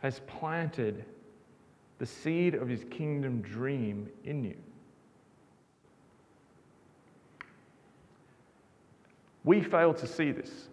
has 0.00 0.20
planted 0.20 1.04
the 1.98 2.06
seed 2.06 2.54
of 2.54 2.68
his 2.68 2.84
kingdom 2.90 3.42
dream 3.42 4.08
in 4.24 4.42
you. 4.42 4.56
We 9.44 9.60
fail 9.60 9.92
to 9.94 10.06
see 10.06 10.32
this. 10.32 10.68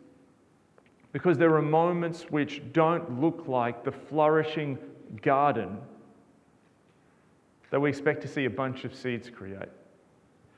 Because 1.12 1.38
there 1.38 1.56
are 1.56 1.62
moments 1.62 2.24
which 2.30 2.62
don't 2.72 3.20
look 3.20 3.48
like 3.48 3.84
the 3.84 3.92
flourishing 3.92 4.78
garden 5.22 5.78
that 7.72 7.80
we 7.80 7.90
expect 7.90 8.22
to 8.22 8.28
see 8.28 8.46
a 8.46 8.50
bunch 8.50 8.84
of 8.84 8.96
seeds 8.96 9.30
create. 9.30 9.70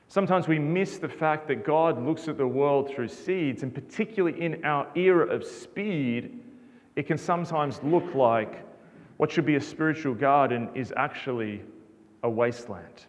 Sometimes 0.08 0.46
we 0.46 0.58
miss 0.58 0.98
the 0.98 1.08
fact 1.08 1.48
that 1.48 1.64
God 1.64 2.04
looks 2.04 2.28
at 2.28 2.36
the 2.36 2.46
world 2.46 2.92
through 2.94 3.08
seeds, 3.08 3.62
and 3.62 3.74
particularly 3.74 4.38
in 4.40 4.62
our 4.64 4.86
era 4.94 5.26
of 5.26 5.42
speed, 5.42 6.38
it 6.96 7.06
can 7.06 7.16
sometimes 7.16 7.80
look 7.82 8.14
like 8.14 8.62
what 9.16 9.30
should 9.30 9.46
be 9.46 9.56
a 9.56 9.60
spiritual 9.60 10.14
garden 10.14 10.68
is 10.74 10.92
actually 10.96 11.62
a 12.22 12.28
wasteland. 12.28 13.06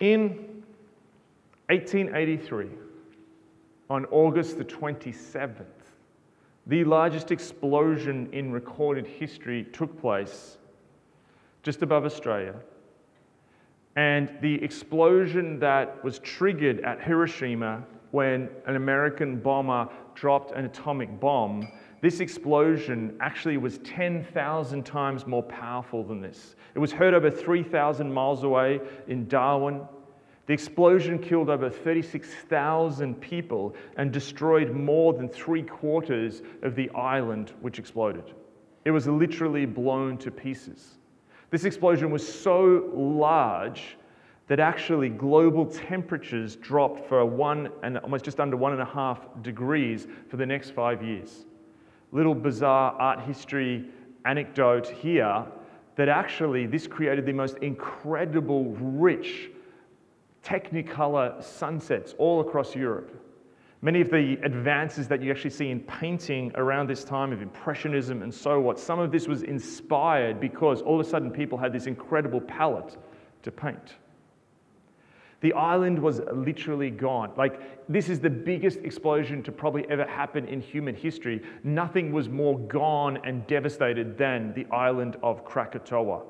In 0.00 0.62
1883, 1.68 2.68
on 3.92 4.06
August 4.06 4.56
the 4.56 4.64
27th, 4.64 5.66
the 6.66 6.82
largest 6.82 7.30
explosion 7.30 8.26
in 8.32 8.50
recorded 8.50 9.06
history 9.06 9.64
took 9.64 10.00
place 10.00 10.56
just 11.62 11.82
above 11.82 12.06
Australia. 12.06 12.54
And 13.94 14.32
the 14.40 14.54
explosion 14.64 15.58
that 15.58 16.02
was 16.02 16.20
triggered 16.20 16.80
at 16.80 17.02
Hiroshima 17.02 17.84
when 18.12 18.48
an 18.66 18.76
American 18.76 19.38
bomber 19.38 19.90
dropped 20.14 20.52
an 20.52 20.64
atomic 20.64 21.20
bomb, 21.20 21.70
this 22.00 22.20
explosion 22.20 23.14
actually 23.20 23.58
was 23.58 23.76
10,000 23.80 24.86
times 24.86 25.26
more 25.26 25.42
powerful 25.42 26.02
than 26.02 26.22
this. 26.22 26.56
It 26.74 26.78
was 26.78 26.92
heard 26.92 27.12
over 27.12 27.30
3,000 27.30 28.10
miles 28.10 28.42
away 28.42 28.80
in 29.06 29.28
Darwin. 29.28 29.82
The 30.46 30.52
explosion 30.52 31.18
killed 31.18 31.48
over 31.48 31.70
36,000 31.70 33.20
people 33.20 33.74
and 33.96 34.12
destroyed 34.12 34.72
more 34.72 35.12
than 35.12 35.28
three 35.28 35.62
quarters 35.62 36.42
of 36.62 36.74
the 36.74 36.90
island 36.90 37.52
which 37.60 37.78
exploded. 37.78 38.32
It 38.84 38.90
was 38.90 39.06
literally 39.06 39.66
blown 39.66 40.18
to 40.18 40.30
pieces. 40.30 40.98
This 41.50 41.64
explosion 41.64 42.10
was 42.10 42.26
so 42.26 42.90
large 42.92 43.96
that 44.48 44.58
actually 44.58 45.08
global 45.08 45.64
temperatures 45.64 46.56
dropped 46.56 47.08
for 47.08 47.24
one 47.24 47.70
and 47.84 47.98
almost 47.98 48.24
just 48.24 48.40
under 48.40 48.56
one 48.56 48.72
and 48.72 48.82
a 48.82 48.86
half 48.86 49.20
degrees 49.42 50.08
for 50.28 50.36
the 50.36 50.46
next 50.46 50.70
five 50.70 51.02
years. 51.02 51.46
Little 52.10 52.34
bizarre 52.34 52.92
art 52.98 53.20
history 53.20 53.86
anecdote 54.24 54.88
here 54.88 55.44
that 55.94 56.08
actually 56.08 56.66
this 56.66 56.86
created 56.86 57.26
the 57.26 57.32
most 57.32 57.58
incredible, 57.58 58.64
rich 58.80 59.50
technicolor 60.44 61.42
sunsets 61.42 62.14
all 62.18 62.40
across 62.40 62.74
Europe. 62.74 63.18
Many 63.84 64.00
of 64.00 64.10
the 64.10 64.38
advances 64.44 65.08
that 65.08 65.22
you 65.22 65.30
actually 65.32 65.50
see 65.50 65.70
in 65.70 65.80
painting 65.80 66.52
around 66.54 66.88
this 66.88 67.02
time 67.02 67.32
of 67.32 67.42
Impressionism 67.42 68.22
and 68.22 68.32
so 68.32 68.60
what, 68.60 68.78
some 68.78 69.00
of 69.00 69.10
this 69.10 69.26
was 69.26 69.42
inspired 69.42 70.40
because 70.40 70.82
all 70.82 71.00
of 71.00 71.06
a 71.06 71.08
sudden 71.08 71.32
people 71.32 71.58
had 71.58 71.72
this 71.72 71.86
incredible 71.86 72.40
palette 72.40 72.96
to 73.42 73.50
paint. 73.50 73.96
The 75.40 75.52
island 75.54 75.98
was 75.98 76.20
literally 76.32 76.90
gone. 76.90 77.32
Like, 77.36 77.88
this 77.88 78.08
is 78.08 78.20
the 78.20 78.30
biggest 78.30 78.78
explosion 78.78 79.42
to 79.42 79.50
probably 79.50 79.84
ever 79.90 80.06
happen 80.06 80.46
in 80.46 80.60
human 80.60 80.94
history. 80.94 81.42
Nothing 81.64 82.12
was 82.12 82.28
more 82.28 82.56
gone 82.60 83.18
and 83.24 83.44
devastated 83.48 84.16
than 84.16 84.54
the 84.54 84.64
island 84.72 85.16
of 85.24 85.44
Krakatoa. 85.44 86.22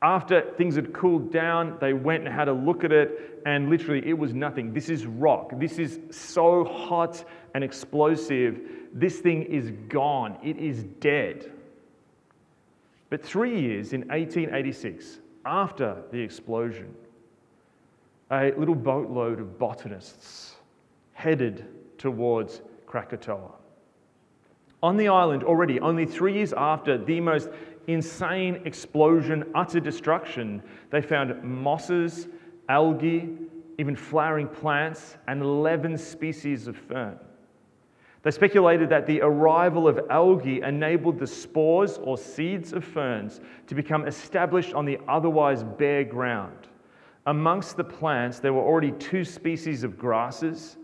After 0.00 0.42
things 0.56 0.76
had 0.76 0.92
cooled 0.92 1.32
down, 1.32 1.76
they 1.80 1.92
went 1.92 2.24
and 2.24 2.32
had 2.32 2.46
a 2.48 2.52
look 2.52 2.84
at 2.84 2.92
it, 2.92 3.42
and 3.44 3.68
literally 3.68 4.06
it 4.06 4.16
was 4.16 4.32
nothing. 4.32 4.72
This 4.72 4.88
is 4.88 5.06
rock. 5.06 5.50
This 5.54 5.78
is 5.78 5.98
so 6.10 6.64
hot 6.64 7.24
and 7.54 7.64
explosive. 7.64 8.60
This 8.92 9.18
thing 9.18 9.42
is 9.42 9.72
gone. 9.88 10.38
It 10.42 10.56
is 10.58 10.84
dead. 11.00 11.50
But 13.10 13.24
three 13.24 13.60
years 13.60 13.92
in 13.92 14.02
1886, 14.02 15.18
after 15.44 15.96
the 16.12 16.20
explosion, 16.20 16.94
a 18.30 18.52
little 18.52 18.74
boatload 18.74 19.40
of 19.40 19.58
botanists 19.58 20.56
headed 21.14 21.66
towards 21.96 22.60
Krakatoa. 22.86 23.50
On 24.82 24.96
the 24.96 25.08
island, 25.08 25.42
already, 25.42 25.80
only 25.80 26.06
three 26.06 26.34
years 26.34 26.52
after 26.52 26.96
the 26.96 27.20
most 27.20 27.48
insane 27.88 28.60
explosion, 28.64 29.44
utter 29.54 29.80
destruction, 29.80 30.62
they 30.90 31.00
found 31.00 31.42
mosses, 31.42 32.28
algae, 32.68 33.36
even 33.78 33.96
flowering 33.96 34.46
plants, 34.46 35.16
and 35.26 35.42
11 35.42 35.96
species 35.96 36.68
of 36.68 36.76
fern. 36.76 37.18
They 38.22 38.30
speculated 38.30 38.90
that 38.90 39.06
the 39.06 39.22
arrival 39.22 39.88
of 39.88 40.00
algae 40.10 40.60
enabled 40.60 41.18
the 41.18 41.26
spores 41.26 41.98
or 41.98 42.18
seeds 42.18 42.72
of 42.72 42.84
ferns 42.84 43.40
to 43.68 43.74
become 43.74 44.06
established 44.06 44.74
on 44.74 44.84
the 44.84 44.98
otherwise 45.08 45.62
bare 45.62 46.04
ground. 46.04 46.68
Amongst 47.26 47.76
the 47.76 47.84
plants, 47.84 48.38
there 48.38 48.52
were 48.52 48.62
already 48.62 48.92
two 48.92 49.24
species 49.24 49.82
of 49.82 49.96
grasses, 49.96 50.76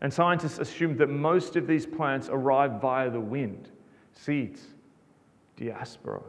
and 0.00 0.12
scientists 0.12 0.58
assumed 0.58 0.98
that 0.98 1.08
most 1.08 1.56
of 1.56 1.66
these 1.66 1.86
plants 1.86 2.28
arrived 2.30 2.80
via 2.80 3.10
the 3.10 3.20
wind. 3.20 3.70
Seeds, 4.12 4.62
diaspora. 5.56 6.22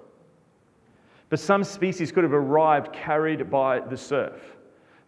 But 1.30 1.40
some 1.40 1.64
species 1.64 2.12
could 2.12 2.24
have 2.24 2.34
arrived 2.34 2.92
carried 2.92 3.50
by 3.50 3.80
the 3.80 3.98
surf. 3.98 4.58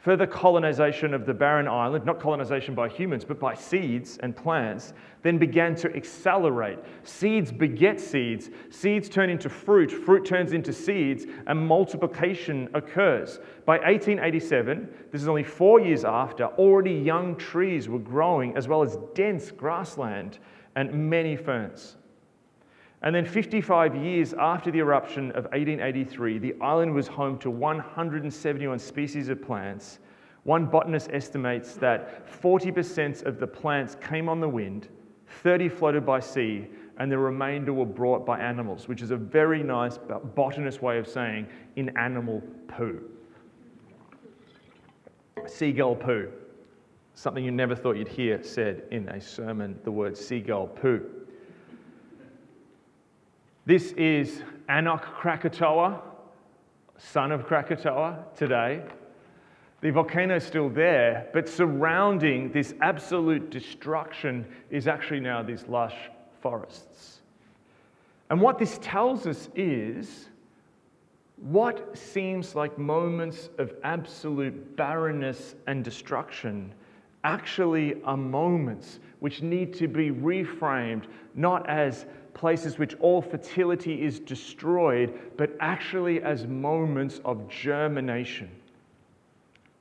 Further 0.01 0.25
colonization 0.25 1.13
of 1.13 1.27
the 1.27 1.33
barren 1.33 1.67
island, 1.67 2.05
not 2.05 2.19
colonization 2.19 2.73
by 2.73 2.89
humans, 2.89 3.23
but 3.23 3.39
by 3.39 3.53
seeds 3.53 4.17
and 4.23 4.35
plants, 4.35 4.93
then 5.21 5.37
began 5.37 5.75
to 5.75 5.95
accelerate. 5.95 6.79
Seeds 7.03 7.51
beget 7.51 7.99
seeds, 7.99 8.49
seeds 8.71 9.09
turn 9.09 9.29
into 9.29 9.47
fruit, 9.47 9.91
fruit 9.91 10.25
turns 10.25 10.53
into 10.53 10.73
seeds, 10.73 11.27
and 11.45 11.67
multiplication 11.67 12.67
occurs. 12.73 13.39
By 13.63 13.77
1887, 13.77 14.89
this 15.11 15.21
is 15.21 15.27
only 15.27 15.43
four 15.43 15.79
years 15.79 16.03
after, 16.03 16.45
already 16.45 16.93
young 16.93 17.35
trees 17.35 17.87
were 17.87 17.99
growing, 17.99 18.57
as 18.57 18.67
well 18.67 18.81
as 18.81 18.97
dense 19.13 19.51
grassland 19.51 20.39
and 20.75 20.91
many 21.11 21.35
ferns. 21.35 21.97
And 23.03 23.15
then, 23.15 23.25
55 23.25 23.95
years 23.95 24.33
after 24.33 24.69
the 24.69 24.77
eruption 24.79 25.31
of 25.31 25.45
1883, 25.45 26.37
the 26.37 26.55
island 26.61 26.93
was 26.93 27.07
home 27.07 27.39
to 27.39 27.49
171 27.49 28.77
species 28.77 29.29
of 29.29 29.41
plants. 29.41 29.99
One 30.43 30.67
botanist 30.67 31.09
estimates 31.11 31.73
that 31.75 32.27
40% 32.41 33.25
of 33.25 33.39
the 33.39 33.47
plants 33.47 33.95
came 34.01 34.29
on 34.29 34.39
the 34.39 34.49
wind, 34.49 34.87
30 35.41 35.69
floated 35.69 36.05
by 36.05 36.19
sea, 36.19 36.67
and 36.97 37.11
the 37.11 37.17
remainder 37.17 37.73
were 37.73 37.85
brought 37.85 38.23
by 38.23 38.39
animals, 38.39 38.87
which 38.87 39.01
is 39.01 39.09
a 39.09 39.17
very 39.17 39.63
nice 39.63 39.97
botanist 40.35 40.83
way 40.83 40.99
of 40.99 41.07
saying 41.07 41.47
in 41.75 41.95
animal 41.97 42.43
poo. 42.67 43.01
Seagull 45.47 45.95
poo. 45.95 46.29
Something 47.15 47.43
you 47.43 47.51
never 47.51 47.75
thought 47.75 47.97
you'd 47.97 48.07
hear 48.07 48.43
said 48.43 48.83
in 48.91 49.09
a 49.09 49.19
sermon, 49.19 49.79
the 49.83 49.91
word 49.91 50.15
seagull 50.15 50.67
poo. 50.67 51.20
This 53.63 53.91
is 53.91 54.41
Anak 54.69 55.03
Krakatoa, 55.03 56.01
son 56.97 57.31
of 57.31 57.45
Krakatoa, 57.45 58.25
today. 58.35 58.81
The 59.81 59.91
volcano 59.91 60.37
is 60.37 60.43
still 60.43 60.67
there, 60.67 61.27
but 61.31 61.47
surrounding 61.47 62.51
this 62.51 62.73
absolute 62.81 63.51
destruction 63.51 64.47
is 64.71 64.87
actually 64.87 65.19
now 65.19 65.43
these 65.43 65.67
lush 65.67 65.95
forests. 66.41 67.19
And 68.31 68.41
what 68.41 68.57
this 68.57 68.79
tells 68.81 69.27
us 69.27 69.47
is 69.55 70.29
what 71.37 71.95
seems 71.95 72.55
like 72.55 72.79
moments 72.79 73.49
of 73.59 73.75
absolute 73.83 74.75
barrenness 74.75 75.53
and 75.67 75.83
destruction 75.83 76.73
actually 77.23 78.01
are 78.05 78.17
moments 78.17 78.97
which 79.19 79.43
need 79.43 79.71
to 79.75 79.87
be 79.87 80.09
reframed 80.09 81.03
not 81.35 81.69
as 81.69 82.07
places 82.33 82.77
which 82.77 82.95
all 82.99 83.21
fertility 83.21 84.03
is 84.03 84.19
destroyed, 84.19 85.19
but 85.37 85.51
actually 85.59 86.21
as 86.21 86.47
moments 86.47 87.19
of 87.25 87.47
germination. 87.49 88.49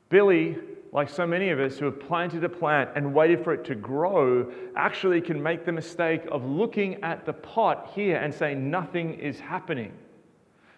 Billy, 0.09 0.57
like 0.93 1.09
so 1.09 1.27
many 1.27 1.51
of 1.51 1.61
us 1.61 1.79
who 1.79 1.85
have 1.85 2.01
planted 2.01 2.43
a 2.43 2.49
plant 2.49 2.91
and 2.97 3.15
waited 3.15 3.45
for 3.45 3.53
it 3.55 3.65
to 3.65 3.75
grow, 3.75 4.53
actually 4.77 5.21
can 5.21 5.41
make 5.41 5.65
the 5.65 5.73
mistake 5.73 6.23
of 6.33 6.45
looking 6.45 7.03
at 7.05 7.25
the 7.25 7.33
pot 7.33 7.93
here 7.95 8.17
and 8.17 8.35
saying 8.35 8.71
nothing 8.71 9.15
is 9.15 9.39
happening. 9.39 9.93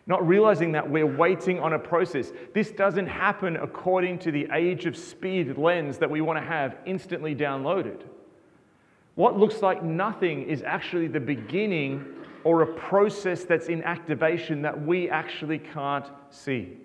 Not 0.07 0.27
realizing 0.27 0.73
that 0.73 0.89
we're 0.89 1.07
waiting 1.07 1.61
on 1.61 1.75
a 1.75 1.79
process. 1.79 2.33
This 2.53 2.73
doesn't 2.73 3.07
happen 3.07 3.57
according 3.57 4.19
to 4.21 4.33
the 4.33 4.49
age 4.53 4.85
of 4.85 4.97
speed 4.97 5.57
lens 5.57 5.97
that 5.99 6.11
we 6.11 6.21
want 6.21 6.39
to 6.39 6.45
have 6.45 6.77
instantly 6.85 7.35
downloaded. 7.35 8.03
What 9.15 9.39
looks 9.39 9.61
like 9.61 9.83
nothing 9.83 10.43
is 10.45 10.63
actually 10.63 11.09
the 11.09 11.21
beginning 11.21 12.05
or 12.45 12.63
a 12.63 12.67
process 12.67 13.45
that's 13.45 13.69
in 13.69 13.83
activation 13.83 14.63
that 14.63 14.87
we 14.87 15.11
actually 15.11 15.59
can't 15.59 16.07
see. 16.31 16.79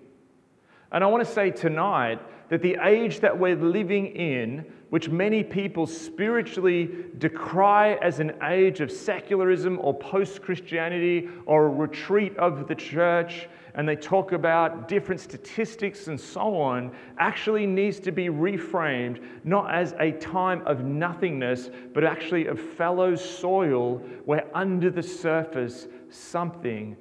And 0.92 1.02
I 1.02 1.06
want 1.06 1.26
to 1.26 1.32
say 1.32 1.50
tonight 1.50 2.20
that 2.48 2.62
the 2.62 2.76
age 2.82 3.20
that 3.20 3.38
we're 3.38 3.56
living 3.56 4.06
in, 4.06 4.64
which 4.90 5.08
many 5.08 5.42
people 5.44 5.86
spiritually 5.86 6.88
decry 7.18 7.94
as 8.02 8.20
an 8.20 8.32
age 8.42 8.80
of 8.80 8.90
secularism 8.90 9.78
or 9.80 9.92
post 9.92 10.42
Christianity 10.42 11.28
or 11.44 11.66
a 11.66 11.68
retreat 11.68 12.36
of 12.38 12.68
the 12.68 12.74
church, 12.74 13.48
and 13.74 13.88
they 13.88 13.96
talk 13.96 14.32
about 14.32 14.88
different 14.88 15.20
statistics 15.20 16.08
and 16.08 16.20
so 16.20 16.56
on, 16.60 16.92
actually 17.18 17.66
needs 17.66 18.00
to 18.00 18.12
be 18.12 18.26
reframed 18.28 19.22
not 19.44 19.72
as 19.72 19.94
a 20.00 20.12
time 20.12 20.62
of 20.66 20.84
nothingness, 20.84 21.70
but 21.94 22.04
actually 22.04 22.46
of 22.46 22.58
fallow 22.58 23.14
soil 23.14 23.98
where 24.24 24.46
under 24.54 24.90
the 24.90 25.02
surface 25.02 25.86
something 26.10 26.96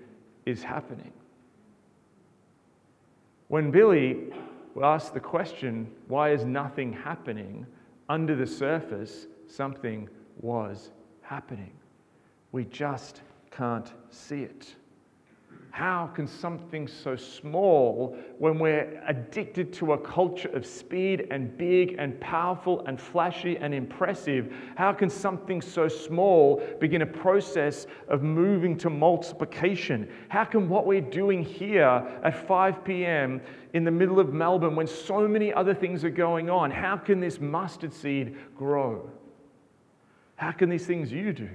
is 0.46 0.64
happening. 0.64 1.12
When 3.48 3.72
Billy 3.72 4.32
asked 4.82 5.14
the 5.14 5.20
question, 5.20 5.90
why 6.08 6.32
is 6.32 6.44
nothing 6.44 6.92
happening? 6.94 7.66
Under 8.10 8.36
the 8.36 8.48
surface, 8.48 9.28
something 9.48 10.10
was 10.40 10.92
happening. 11.22 11.72
We 12.52 12.66
just 12.66 13.22
can't 13.52 13.92
see 14.10 14.44
it. 14.44 14.76
How 15.78 16.08
can 16.08 16.26
something 16.26 16.88
so 16.88 17.16
small, 17.16 18.18
when 18.40 18.58
we're 18.58 19.00
addicted 19.06 19.72
to 19.74 19.94
a 19.94 19.98
culture 20.00 20.50
of 20.56 20.66
speed 20.66 21.28
and 21.30 21.56
big 21.56 21.98
and 22.00 22.20
powerful 22.20 22.84
and 22.88 23.00
flashy 23.00 23.58
and 23.58 23.76
impressive, 23.76 24.52
how 24.76 24.92
can 24.92 25.08
something 25.08 25.62
so 25.62 25.88
small 25.88 26.64
begin 26.80 27.04
a 27.04 27.06
process 27.06 27.86
of 28.08 28.24
moving 28.24 28.76
to 28.80 28.90
multiplication? 28.90 30.10
How 30.30 30.46
can 30.46 30.68
what 30.68 30.88
we're 30.88 31.00
doing 31.00 31.44
here 31.44 32.04
at 32.24 32.48
5 32.48 32.84
p.m. 32.84 33.40
in 33.74 33.84
the 33.84 33.92
middle 33.92 34.20
of 34.20 34.34
Melbourne, 34.34 34.76
when 34.76 34.88
so 34.88 35.28
many 35.28 35.54
other 35.54 35.76
things 35.76 36.04
are 36.04 36.10
going 36.10 36.50
on, 36.50 36.72
how 36.72 36.98
can 36.98 37.20
this 37.20 37.40
mustard 37.40 37.94
seed 37.94 38.36
grow? 38.56 39.08
How 40.38 40.54
can 40.54 40.70
these 40.70 40.88
things 40.88 41.12
you 41.12 41.34
do, 41.34 41.50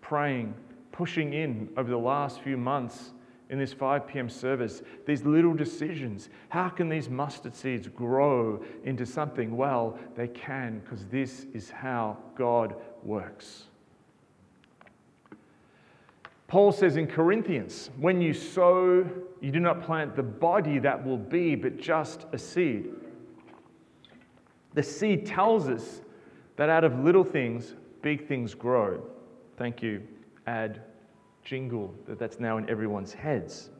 praying, 0.00 0.54
pushing 0.92 1.32
in 1.32 1.70
over 1.76 1.90
the 1.90 1.98
last 1.98 2.40
few 2.40 2.56
months? 2.56 3.14
In 3.50 3.58
this 3.58 3.72
5 3.72 4.06
p.m. 4.06 4.28
service, 4.28 4.82
these 5.06 5.24
little 5.24 5.54
decisions. 5.54 6.28
How 6.50 6.68
can 6.68 6.88
these 6.88 7.08
mustard 7.08 7.54
seeds 7.54 7.88
grow 7.88 8.62
into 8.84 9.06
something? 9.06 9.56
Well, 9.56 9.98
they 10.16 10.28
can 10.28 10.80
because 10.80 11.06
this 11.06 11.46
is 11.54 11.70
how 11.70 12.18
God 12.36 12.74
works. 13.02 13.64
Paul 16.46 16.72
says 16.72 16.96
in 16.96 17.06
Corinthians, 17.06 17.90
when 17.98 18.20
you 18.20 18.32
sow, 18.32 19.06
you 19.40 19.50
do 19.50 19.60
not 19.60 19.82
plant 19.82 20.16
the 20.16 20.22
body 20.22 20.78
that 20.78 21.04
will 21.04 21.18
be, 21.18 21.54
but 21.54 21.78
just 21.78 22.26
a 22.32 22.38
seed. 22.38 22.88
The 24.74 24.82
seed 24.82 25.26
tells 25.26 25.68
us 25.68 26.00
that 26.56 26.68
out 26.70 26.84
of 26.84 26.98
little 27.00 27.24
things, 27.24 27.74
big 28.00 28.26
things 28.26 28.54
grow. 28.54 29.02
Thank 29.56 29.82
you. 29.82 30.02
Ad 30.46 30.82
jingle 31.48 31.94
that 32.06 32.18
that's 32.18 32.38
now 32.38 32.58
in 32.58 32.68
everyone's 32.68 33.14
heads. 33.14 33.70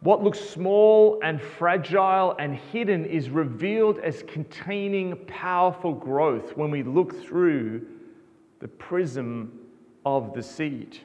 What 0.00 0.24
looks 0.24 0.40
small 0.40 1.20
and 1.22 1.40
fragile 1.40 2.34
and 2.38 2.56
hidden 2.56 3.04
is 3.04 3.30
revealed 3.30 3.98
as 4.00 4.24
containing 4.26 5.16
powerful 5.26 5.92
growth 5.92 6.56
when 6.56 6.70
we 6.70 6.82
look 6.82 7.22
through 7.22 7.86
the 8.58 8.66
prism 8.66 9.52
of 10.04 10.34
the 10.34 10.42
seed. 10.42 10.98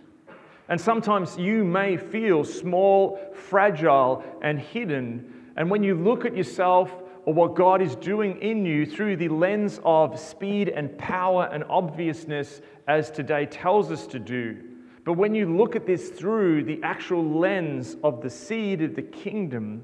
And 0.69 0.81
sometimes 0.81 1.37
you 1.37 1.63
may 1.63 1.97
feel 1.97 2.43
small, 2.43 3.19
fragile, 3.33 4.23
and 4.41 4.59
hidden. 4.59 5.51
And 5.55 5.69
when 5.69 5.83
you 5.83 5.93
look 5.93 6.25
at 6.25 6.35
yourself 6.35 6.91
or 7.25 7.33
what 7.33 7.53
God 7.53 7.81
is 7.81 7.95
doing 7.97 8.41
in 8.41 8.65
you 8.65 8.85
through 8.87 9.17
the 9.17 9.29
lens 9.29 9.79
of 9.83 10.19
speed 10.19 10.69
and 10.69 10.97
power 10.97 11.47
and 11.51 11.63
obviousness, 11.69 12.61
as 12.87 13.11
today 13.11 13.45
tells 13.45 13.91
us 13.91 14.07
to 14.07 14.19
do, 14.19 14.63
but 15.05 15.13
when 15.13 15.35
you 15.35 15.55
look 15.55 15.75
at 15.75 15.85
this 15.85 16.09
through 16.09 16.63
the 16.63 16.81
actual 16.81 17.23
lens 17.39 17.95
of 18.03 18.21
the 18.21 18.29
seed 18.29 18.81
of 18.81 18.95
the 18.95 19.03
kingdom, 19.03 19.83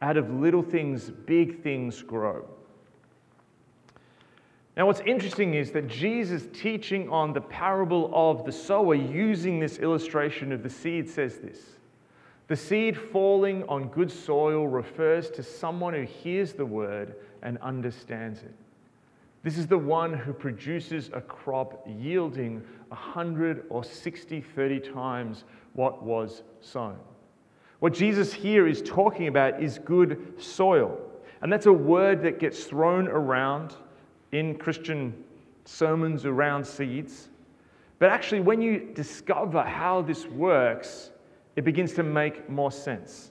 out 0.00 0.16
of 0.16 0.30
little 0.32 0.62
things, 0.62 1.10
big 1.10 1.62
things 1.62 2.02
grow. 2.02 2.48
Now, 4.74 4.86
what's 4.86 5.00
interesting 5.00 5.54
is 5.54 5.72
that 5.72 5.88
Jesus, 5.88 6.46
teaching 6.52 7.10
on 7.10 7.32
the 7.32 7.40
parable 7.40 8.10
of 8.14 8.46
the 8.46 8.52
sower, 8.52 8.94
using 8.94 9.58
this 9.58 9.78
illustration 9.78 10.52
of 10.52 10.62
the 10.62 10.70
seed, 10.70 11.10
says 11.10 11.38
this 11.38 11.60
The 12.46 12.56
seed 12.56 12.96
falling 12.96 13.64
on 13.64 13.88
good 13.88 14.10
soil 14.10 14.66
refers 14.66 15.30
to 15.30 15.42
someone 15.42 15.92
who 15.92 16.02
hears 16.02 16.54
the 16.54 16.64
word 16.64 17.16
and 17.42 17.58
understands 17.58 18.40
it. 18.42 18.54
This 19.42 19.56
is 19.56 19.66
the 19.66 19.78
one 19.78 20.12
who 20.12 20.32
produces 20.32 21.10
a 21.12 21.20
crop 21.20 21.86
yielding 21.86 22.62
100 22.88 23.64
or 23.70 23.84
60, 23.84 24.40
30 24.40 24.80
times 24.80 25.44
what 25.74 26.02
was 26.02 26.42
sown. 26.60 26.98
What 27.78 27.94
Jesus 27.94 28.32
here 28.32 28.66
is 28.66 28.82
talking 28.82 29.28
about 29.28 29.62
is 29.62 29.78
good 29.78 30.34
soil. 30.42 30.98
And 31.40 31.52
that's 31.52 31.66
a 31.66 31.72
word 31.72 32.22
that 32.22 32.40
gets 32.40 32.64
thrown 32.64 33.06
around 33.06 33.76
in 34.32 34.58
Christian 34.58 35.14
sermons 35.64 36.24
around 36.24 36.66
seeds. 36.66 37.28
But 38.00 38.10
actually, 38.10 38.40
when 38.40 38.60
you 38.60 38.90
discover 38.94 39.62
how 39.62 40.02
this 40.02 40.26
works, 40.26 41.10
it 41.54 41.64
begins 41.64 41.92
to 41.94 42.02
make 42.02 42.48
more 42.48 42.72
sense. 42.72 43.30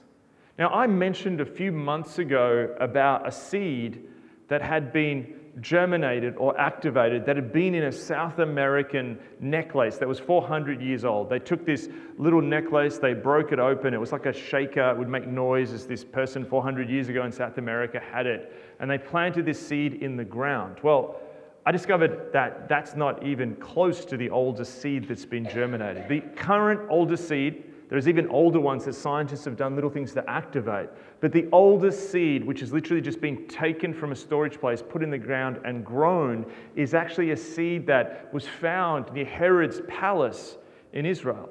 Now, 0.58 0.70
I 0.70 0.86
mentioned 0.86 1.40
a 1.40 1.46
few 1.46 1.70
months 1.70 2.18
ago 2.18 2.74
about 2.80 3.28
a 3.28 3.32
seed 3.32 4.08
that 4.48 4.62
had 4.62 4.92
been 4.92 5.37
germinated 5.60 6.36
or 6.36 6.58
activated 6.58 7.26
that 7.26 7.36
had 7.36 7.52
been 7.52 7.74
in 7.74 7.84
a 7.84 7.92
South 7.92 8.38
American 8.38 9.18
necklace 9.40 9.96
that 9.98 10.08
was 10.08 10.18
400 10.18 10.80
years 10.80 11.04
old. 11.04 11.28
They 11.28 11.38
took 11.38 11.64
this 11.64 11.88
little 12.16 12.40
necklace, 12.42 12.98
they 12.98 13.14
broke 13.14 13.52
it 13.52 13.58
open. 13.58 13.94
It 13.94 14.00
was 14.00 14.12
like 14.12 14.26
a 14.26 14.32
shaker, 14.32 14.90
it 14.90 14.98
would 14.98 15.08
make 15.08 15.26
noise 15.26 15.72
as 15.72 15.86
this 15.86 16.04
person 16.04 16.44
400 16.44 16.88
years 16.88 17.08
ago 17.08 17.24
in 17.24 17.32
South 17.32 17.58
America 17.58 18.00
had 18.00 18.26
it. 18.26 18.52
And 18.80 18.90
they 18.90 18.98
planted 18.98 19.44
this 19.44 19.64
seed 19.64 20.02
in 20.02 20.16
the 20.16 20.24
ground. 20.24 20.78
Well, 20.82 21.20
I 21.66 21.70
discovered 21.70 22.32
that 22.32 22.68
that's 22.68 22.94
not 22.94 23.22
even 23.26 23.54
close 23.56 24.04
to 24.06 24.16
the 24.16 24.30
oldest 24.30 24.80
seed 24.80 25.06
that's 25.06 25.26
been 25.26 25.48
germinated. 25.48 26.08
The 26.08 26.20
current 26.34 26.80
oldest 26.88 27.28
seed 27.28 27.64
there's 27.88 28.06
even 28.06 28.28
older 28.28 28.60
ones 28.60 28.84
that 28.84 28.94
scientists 28.94 29.44
have 29.46 29.56
done 29.56 29.74
little 29.74 29.88
things 29.88 30.12
to 30.12 30.30
activate. 30.30 30.90
But 31.20 31.32
the 31.32 31.48
oldest 31.52 32.12
seed, 32.12 32.44
which 32.44 32.60
has 32.60 32.72
literally 32.72 33.00
just 33.00 33.20
been 33.20 33.48
taken 33.48 33.94
from 33.94 34.12
a 34.12 34.16
storage 34.16 34.60
place, 34.60 34.82
put 34.82 35.02
in 35.02 35.10
the 35.10 35.18
ground, 35.18 35.58
and 35.64 35.84
grown, 35.84 36.44
is 36.76 36.92
actually 36.92 37.30
a 37.30 37.36
seed 37.36 37.86
that 37.86 38.32
was 38.32 38.46
found 38.46 39.10
near 39.12 39.24
Herod's 39.24 39.80
palace 39.88 40.58
in 40.92 41.06
Israel. 41.06 41.48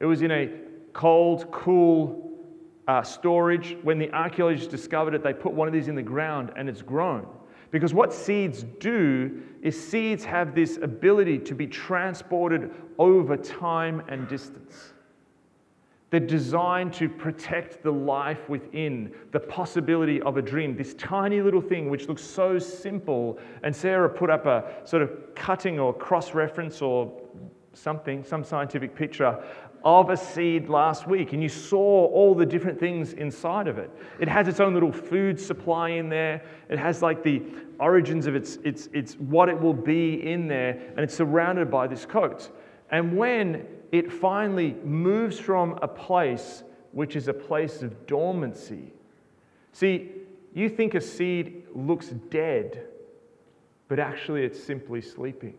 It 0.00 0.06
was 0.06 0.22
in 0.22 0.30
a 0.30 0.50
cold, 0.94 1.50
cool 1.52 2.30
uh, 2.88 3.02
storage. 3.02 3.76
When 3.82 3.98
the 3.98 4.10
archaeologists 4.12 4.70
discovered 4.70 5.14
it, 5.14 5.22
they 5.22 5.34
put 5.34 5.52
one 5.52 5.68
of 5.68 5.74
these 5.74 5.88
in 5.88 5.94
the 5.94 6.02
ground 6.02 6.52
and 6.56 6.68
it's 6.68 6.82
grown. 6.82 7.26
Because 7.70 7.94
what 7.94 8.12
seeds 8.12 8.64
do 8.80 9.42
is 9.62 9.80
seeds 9.80 10.24
have 10.24 10.54
this 10.54 10.78
ability 10.82 11.38
to 11.38 11.54
be 11.54 11.66
transported 11.66 12.70
over 12.98 13.36
time 13.36 14.02
and 14.08 14.26
distance. 14.26 14.94
They're 16.10 16.20
designed 16.20 16.92
to 16.94 17.08
protect 17.08 17.82
the 17.82 17.92
life 17.92 18.48
within, 18.48 19.12
the 19.30 19.38
possibility 19.40 20.20
of 20.22 20.36
a 20.36 20.42
dream. 20.42 20.76
This 20.76 20.94
tiny 20.94 21.40
little 21.40 21.60
thing, 21.60 21.88
which 21.88 22.08
looks 22.08 22.24
so 22.24 22.58
simple. 22.58 23.38
And 23.62 23.74
Sarah 23.74 24.08
put 24.08 24.28
up 24.28 24.46
a 24.46 24.64
sort 24.84 25.02
of 25.02 25.10
cutting 25.36 25.78
or 25.78 25.94
cross 25.94 26.34
reference 26.34 26.82
or 26.82 27.12
something, 27.74 28.24
some 28.24 28.42
scientific 28.42 28.96
picture 28.96 29.40
of 29.84 30.10
a 30.10 30.16
seed 30.16 30.68
last 30.68 31.06
week, 31.06 31.32
and 31.32 31.42
you 31.42 31.48
saw 31.48 32.06
all 32.08 32.34
the 32.34 32.44
different 32.44 32.78
things 32.78 33.14
inside 33.14 33.66
of 33.66 33.78
it. 33.78 33.90
It 34.18 34.28
has 34.28 34.46
its 34.46 34.60
own 34.60 34.74
little 34.74 34.92
food 34.92 35.40
supply 35.40 35.90
in 35.90 36.08
there. 36.08 36.42
It 36.68 36.78
has 36.78 37.00
like 37.00 37.22
the 37.22 37.42
origins 37.78 38.26
of 38.26 38.34
its, 38.34 38.56
its, 38.56 38.88
its 38.92 39.14
what 39.14 39.48
it 39.48 39.58
will 39.58 39.72
be 39.72 40.30
in 40.30 40.48
there, 40.48 40.72
and 40.90 41.00
it's 41.00 41.14
surrounded 41.14 41.70
by 41.70 41.86
this 41.86 42.04
coat. 42.04 42.50
And 42.90 43.16
when 43.16 43.66
it 43.92 44.12
finally 44.12 44.76
moves 44.84 45.38
from 45.38 45.78
a 45.82 45.88
place 45.88 46.62
which 46.92 47.16
is 47.16 47.28
a 47.28 47.32
place 47.32 47.82
of 47.82 48.06
dormancy. 48.06 48.92
See, 49.72 50.10
you 50.54 50.68
think 50.68 50.94
a 50.94 51.00
seed 51.00 51.64
looks 51.74 52.08
dead, 52.08 52.86
but 53.88 53.98
actually 53.98 54.44
it's 54.44 54.62
simply 54.62 55.00
sleeping. 55.00 55.54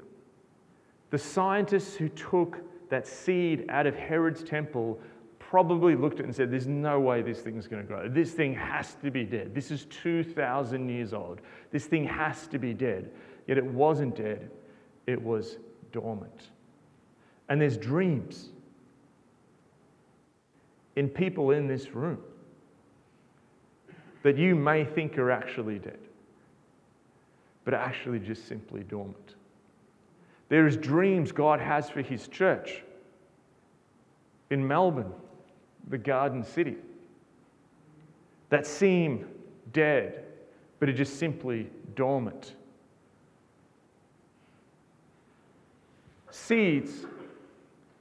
The 1.09 1.17
scientists 1.17 1.95
who 1.95 2.09
took 2.09 2.59
that 2.89 3.07
seed 3.07 3.65
out 3.69 3.87
of 3.87 3.95
Herod's 3.95 4.43
temple 4.43 4.99
probably 5.39 5.95
looked 5.95 6.15
at 6.15 6.21
it 6.21 6.25
and 6.25 6.35
said, 6.35 6.51
There's 6.51 6.67
no 6.67 6.99
way 6.99 7.21
this 7.21 7.39
thing's 7.39 7.67
going 7.67 7.81
to 7.81 7.87
grow. 7.87 8.07
This 8.07 8.31
thing 8.31 8.53
has 8.53 8.95
to 9.03 9.11
be 9.11 9.25
dead. 9.25 9.53
This 9.53 9.71
is 9.71 9.85
2,000 9.85 10.87
years 10.87 11.13
old. 11.13 11.41
This 11.71 11.85
thing 11.85 12.05
has 12.05 12.47
to 12.47 12.59
be 12.59 12.73
dead. 12.73 13.11
Yet 13.47 13.57
it 13.57 13.65
wasn't 13.65 14.15
dead, 14.15 14.49
it 15.07 15.21
was 15.21 15.57
dormant. 15.91 16.49
And 17.51 17.59
there's 17.59 17.75
dreams 17.75 18.47
in 20.95 21.09
people 21.09 21.51
in 21.51 21.67
this 21.67 21.93
room 21.93 22.19
that 24.23 24.37
you 24.37 24.55
may 24.55 24.85
think 24.85 25.17
are 25.17 25.29
actually 25.29 25.77
dead, 25.77 25.99
but 27.65 27.73
are 27.73 27.81
actually 27.81 28.19
just 28.19 28.47
simply 28.47 28.83
dormant. 28.83 29.35
There 30.47 30.65
is 30.65 30.77
dreams 30.77 31.33
God 31.33 31.59
has 31.59 31.89
for 31.89 32.01
his 32.01 32.29
church 32.29 32.83
in 34.49 34.65
Melbourne, 34.65 35.11
the 35.89 35.97
Garden 35.97 36.45
City, 36.45 36.77
that 38.47 38.65
seem 38.65 39.27
dead, 39.73 40.23
but 40.79 40.87
are 40.87 40.93
just 40.93 41.19
simply 41.19 41.69
dormant. 41.95 42.55
Seeds 46.29 47.07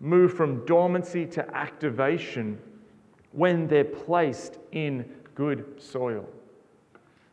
move 0.01 0.33
from 0.33 0.65
dormancy 0.65 1.27
to 1.27 1.55
activation 1.55 2.59
when 3.33 3.69
they're 3.69 3.85
placed 3.85 4.59
in 4.73 5.05
good 5.35 5.81
soil. 5.81 6.27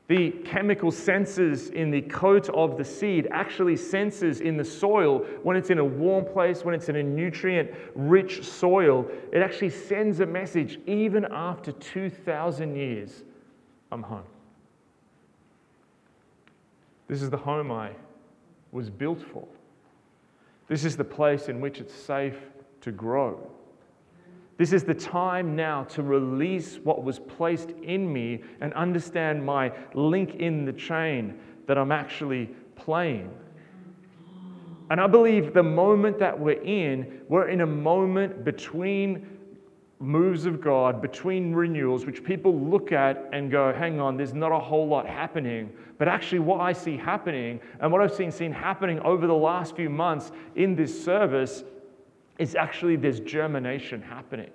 The 0.07 0.31
chemical 0.45 0.89
senses 0.89 1.69
in 1.69 1.91
the 1.91 2.01
coat 2.01 2.47
of 2.49 2.77
the 2.77 2.85
seed 2.85 3.27
actually 3.29 3.75
senses 3.75 4.39
in 4.39 4.55
the 4.55 4.63
soil 4.63 5.25
when 5.43 5.57
it's 5.57 5.69
in 5.69 5.79
a 5.79 5.83
warm 5.83 6.23
place, 6.23 6.63
when 6.63 6.73
it's 6.73 6.87
in 6.87 6.95
a 6.95 7.03
nutrient 7.03 7.71
rich 7.93 8.45
soil. 8.45 9.05
It 9.33 9.41
actually 9.41 9.71
sends 9.71 10.21
a 10.21 10.25
message 10.25 10.79
even 10.87 11.25
after 11.25 11.73
2,000 11.73 12.75
years 12.75 13.23
I'm 13.91 14.03
home. 14.03 14.23
This 17.07 17.21
is 17.21 17.29
the 17.29 17.37
home 17.37 17.71
I 17.71 17.91
was 18.71 18.89
built 18.89 19.21
for. 19.21 19.47
This 20.67 20.83
is 20.83 20.97
the 20.97 21.05
place 21.05 21.47
in 21.47 21.61
which 21.61 21.79
it's 21.79 21.93
safe 21.93 22.37
to 22.81 22.91
grow. 22.91 23.51
This 24.57 24.73
is 24.73 24.83
the 24.83 24.93
time 24.93 25.55
now 25.55 25.83
to 25.83 26.01
release 26.01 26.79
what 26.83 27.03
was 27.03 27.19
placed 27.19 27.71
in 27.83 28.11
me 28.11 28.41
and 28.59 28.73
understand 28.73 29.45
my 29.45 29.71
link 29.93 30.35
in 30.35 30.65
the 30.65 30.73
chain 30.73 31.37
that 31.67 31.77
I'm 31.77 31.91
actually 31.91 32.49
playing. 32.75 33.29
And 34.89 34.99
I 35.01 35.07
believe 35.07 35.53
the 35.53 35.63
moment 35.63 36.17
that 36.19 36.37
we're 36.39 36.61
in, 36.63 37.21
we're 37.27 37.49
in 37.49 37.61
a 37.61 37.67
moment 37.67 38.43
between 38.45 39.37
moves 39.99 40.45
of 40.45 40.61
God, 40.61 41.01
between 41.01 41.53
renewals, 41.53 42.05
which 42.05 42.23
people 42.23 42.57
look 42.57 42.91
at 42.91 43.29
and 43.33 43.51
go, 43.51 43.73
hang 43.73 43.99
on, 43.99 44.15
there's 44.15 44.33
not 44.33 44.51
a 44.51 44.59
whole 44.59 44.87
lot 44.87 45.07
happening. 45.07 45.71
But 45.97 46.07
actually, 46.07 46.39
what 46.39 46.61
I 46.61 46.73
see 46.73 46.95
happening 46.95 47.59
and 47.79 47.91
what 47.91 48.01
I've 48.01 48.13
seen, 48.13 48.31
seen 48.31 48.51
happening 48.51 48.99
over 48.99 49.27
the 49.27 49.33
last 49.33 49.75
few 49.75 49.89
months 49.89 50.31
in 50.55 50.75
this 50.75 51.03
service 51.03 51.63
is 52.37 52.55
actually 52.55 52.95
there's 52.95 53.19
germination 53.19 54.01
happening. 54.01 54.51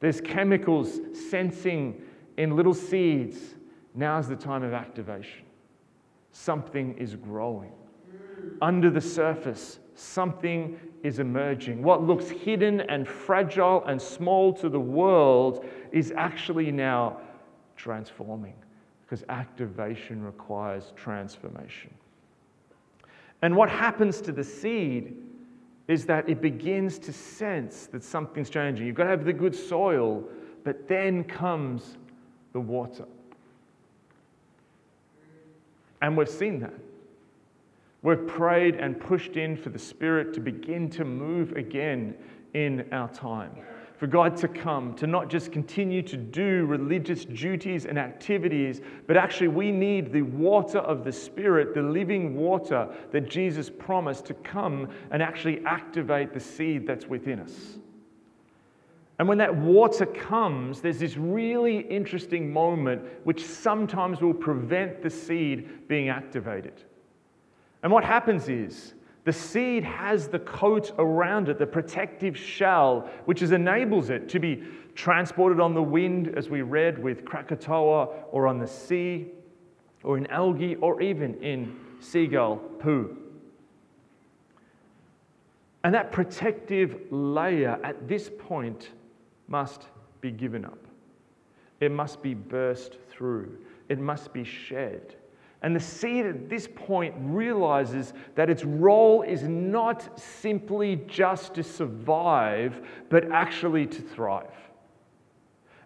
There's 0.00 0.20
chemicals 0.20 1.00
sensing 1.30 2.02
in 2.36 2.54
little 2.54 2.74
seeds. 2.74 3.38
Now's 3.94 4.28
the 4.28 4.36
time 4.36 4.62
of 4.62 4.72
activation. 4.72 5.44
Something 6.32 6.96
is 6.98 7.16
growing. 7.16 7.72
Under 8.60 8.90
the 8.90 9.00
surface, 9.00 9.78
something 9.94 10.78
is 11.02 11.18
emerging. 11.18 11.82
What 11.82 12.02
looks 12.02 12.28
hidden 12.28 12.80
and 12.82 13.08
fragile 13.08 13.84
and 13.86 14.00
small 14.00 14.52
to 14.54 14.68
the 14.68 14.80
world 14.80 15.64
is 15.92 16.12
actually 16.16 16.70
now 16.70 17.20
transforming 17.76 18.54
because 19.02 19.24
activation 19.28 20.22
requires 20.22 20.92
transformation. 20.96 21.94
And 23.42 23.54
what 23.56 23.70
happens 23.70 24.20
to 24.22 24.32
the 24.32 24.44
seed 24.44 25.16
is 25.88 26.04
that 26.06 26.28
it 26.28 26.40
begins 26.40 26.98
to 26.98 27.12
sense 27.12 27.86
that 27.86 28.02
something's 28.02 28.50
changing. 28.50 28.86
You've 28.86 28.96
got 28.96 29.04
to 29.04 29.10
have 29.10 29.24
the 29.24 29.32
good 29.32 29.54
soil, 29.54 30.24
but 30.64 30.88
then 30.88 31.24
comes 31.24 31.96
the 32.52 32.60
water. 32.60 33.06
And 36.02 36.16
we've 36.16 36.28
seen 36.28 36.60
that. 36.60 36.74
We've 38.02 38.26
prayed 38.26 38.76
and 38.76 39.00
pushed 39.00 39.36
in 39.36 39.56
for 39.56 39.70
the 39.70 39.78
Spirit 39.78 40.34
to 40.34 40.40
begin 40.40 40.90
to 40.90 41.04
move 41.04 41.52
again 41.52 42.14
in 42.54 42.86
our 42.92 43.08
time 43.08 43.52
for 43.98 44.06
God 44.06 44.36
to 44.38 44.48
come, 44.48 44.94
to 44.96 45.06
not 45.06 45.28
just 45.28 45.52
continue 45.52 46.02
to 46.02 46.16
do 46.16 46.66
religious 46.66 47.24
duties 47.24 47.86
and 47.86 47.98
activities, 47.98 48.80
but 49.06 49.16
actually 49.16 49.48
we 49.48 49.70
need 49.70 50.12
the 50.12 50.22
water 50.22 50.78
of 50.78 51.02
the 51.02 51.12
Spirit, 51.12 51.74
the 51.74 51.82
living 51.82 52.36
water 52.36 52.88
that 53.10 53.28
Jesus 53.28 53.70
promised 53.70 54.26
to 54.26 54.34
come 54.34 54.88
and 55.10 55.22
actually 55.22 55.64
activate 55.64 56.34
the 56.34 56.40
seed 56.40 56.86
that's 56.86 57.06
within 57.06 57.40
us. 57.40 57.78
And 59.18 59.26
when 59.26 59.38
that 59.38 59.54
water 59.54 60.04
comes, 60.04 60.82
there's 60.82 60.98
this 60.98 61.16
really 61.16 61.78
interesting 61.78 62.52
moment 62.52 63.02
which 63.24 63.42
sometimes 63.42 64.20
will 64.20 64.34
prevent 64.34 65.02
the 65.02 65.08
seed 65.08 65.88
being 65.88 66.10
activated. 66.10 66.84
And 67.82 67.90
what 67.90 68.04
happens 68.04 68.48
is, 68.50 68.92
the 69.26 69.32
seed 69.32 69.82
has 69.82 70.28
the 70.28 70.38
coat 70.38 70.92
around 71.00 71.48
it, 71.48 71.58
the 71.58 71.66
protective 71.66 72.38
shell, 72.38 73.10
which 73.24 73.42
is, 73.42 73.50
enables 73.50 74.08
it 74.08 74.28
to 74.28 74.38
be 74.38 74.62
transported 74.94 75.58
on 75.58 75.74
the 75.74 75.82
wind, 75.82 76.32
as 76.38 76.48
we 76.48 76.62
read 76.62 76.96
with 76.96 77.24
Krakatoa, 77.24 78.04
or 78.30 78.46
on 78.46 78.60
the 78.60 78.68
sea, 78.68 79.32
or 80.04 80.16
in 80.16 80.28
algae, 80.28 80.76
or 80.76 81.02
even 81.02 81.34
in 81.42 81.76
seagull 81.98 82.58
poo. 82.78 83.18
And 85.82 85.92
that 85.92 86.12
protective 86.12 86.96
layer 87.10 87.80
at 87.82 88.06
this 88.06 88.30
point 88.38 88.90
must 89.48 89.88
be 90.20 90.30
given 90.30 90.64
up. 90.64 90.78
it 91.80 91.90
must 91.90 92.22
be 92.22 92.32
burst 92.32 92.96
through, 93.10 93.58
it 93.88 93.98
must 93.98 94.32
be 94.32 94.44
shed. 94.44 95.16
And 95.62 95.74
the 95.74 95.80
seed 95.80 96.26
at 96.26 96.48
this 96.48 96.68
point 96.74 97.14
realizes 97.18 98.12
that 98.34 98.50
its 98.50 98.64
role 98.64 99.22
is 99.22 99.42
not 99.42 100.18
simply 100.20 100.96
just 101.06 101.54
to 101.54 101.62
survive, 101.62 102.86
but 103.08 103.30
actually 103.32 103.86
to 103.86 104.02
thrive. 104.02 104.50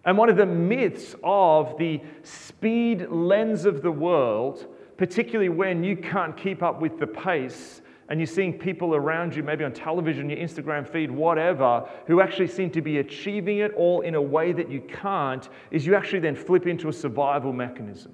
And 0.03 0.17
one 0.17 0.29
of 0.29 0.37
the 0.37 0.45
myths 0.45 1.15
of 1.23 1.77
the 1.77 2.01
speed 2.23 3.07
lens 3.09 3.65
of 3.65 3.81
the 3.81 3.91
world, 3.91 4.67
particularly 4.97 5.49
when 5.49 5.83
you 5.83 5.95
can't 5.95 6.35
keep 6.35 6.63
up 6.63 6.81
with 6.81 6.99
the 6.99 7.07
pace, 7.07 7.81
and 8.09 8.19
you're 8.19 8.27
seeing 8.27 8.57
people 8.57 8.93
around 8.93 9.33
you, 9.33 9.41
maybe 9.41 9.63
on 9.63 9.71
television, 9.71 10.29
your 10.29 10.37
Instagram 10.37 10.85
feed, 10.85 11.09
whatever, 11.09 11.87
who 12.07 12.19
actually 12.19 12.47
seem 12.47 12.69
to 12.71 12.81
be 12.81 12.97
achieving 12.97 13.59
it 13.59 13.71
all 13.75 14.01
in 14.01 14.15
a 14.15 14.21
way 14.21 14.51
that 14.51 14.69
you 14.69 14.81
can't, 14.81 15.47
is 15.71 15.85
you 15.85 15.95
actually 15.95 16.19
then 16.19 16.35
flip 16.35 16.67
into 16.67 16.89
a 16.89 16.93
survival 16.93 17.53
mechanism. 17.53 18.13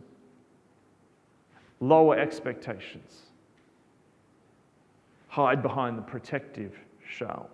Lower 1.79 2.17
expectations. 2.17 3.23
Hide 5.27 5.61
behind 5.61 5.97
the 5.97 6.01
protective 6.01 6.75
shell. 7.07 7.49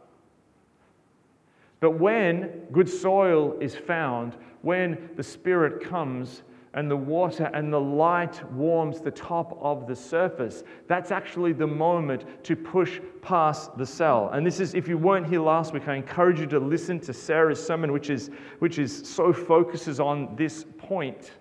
But 1.80 2.00
when 2.00 2.68
good 2.72 2.88
soil 2.88 3.58
is 3.60 3.76
found, 3.76 4.38
when 4.62 5.10
the 5.16 5.24
Spirit 5.24 5.84
comes, 5.84 6.44
and 6.76 6.90
the 6.90 6.98
water 6.98 7.52
and 7.54 7.72
the 7.72 7.80
light 7.80 8.44
warms 8.52 9.00
the 9.00 9.12
top 9.12 9.58
of 9.62 9.88
the 9.88 9.96
surface. 9.96 10.64
That's 10.88 11.12
actually 11.12 11.54
the 11.54 11.68
moment 11.68 12.26
to 12.46 12.56
push 12.56 13.00
past 13.22 13.78
the 13.78 13.86
cell. 13.86 14.30
And 14.34 14.46
this 14.46 14.60
is, 14.60 14.74
if 14.74 14.88
you 14.88 14.98
weren't 14.98 15.28
here 15.28 15.42
last 15.42 15.74
week, 15.74 15.88
I 15.88 15.96
encourage 15.96 16.40
you 16.40 16.48
to 16.48 16.60
listen 16.60 17.00
to 17.02 17.14
Sarah's 17.14 17.64
sermon, 17.64 17.92
which 17.92 18.10
is, 18.10 18.32
which 18.60 18.80
is 18.80 19.08
so 19.08 19.32
focuses 19.32 20.00
on 20.00 20.36
this 20.36 20.66
point. 20.80 21.32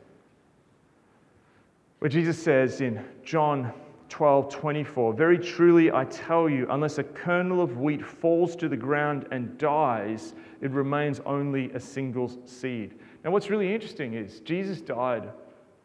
Where 2.02 2.08
Jesus 2.08 2.36
says 2.36 2.80
in 2.80 3.00
John 3.22 3.72
12 4.08 4.48
24, 4.48 5.14
Very 5.14 5.38
truly 5.38 5.92
I 5.92 6.04
tell 6.06 6.50
you, 6.50 6.66
unless 6.68 6.98
a 6.98 7.04
kernel 7.04 7.62
of 7.62 7.78
wheat 7.78 8.04
falls 8.04 8.56
to 8.56 8.68
the 8.68 8.76
ground 8.76 9.28
and 9.30 9.56
dies, 9.56 10.34
it 10.60 10.72
remains 10.72 11.20
only 11.24 11.70
a 11.74 11.78
single 11.78 12.28
seed. 12.44 12.94
Now, 13.22 13.30
what's 13.30 13.50
really 13.50 13.72
interesting 13.72 14.14
is 14.14 14.40
Jesus 14.40 14.80
died 14.80 15.30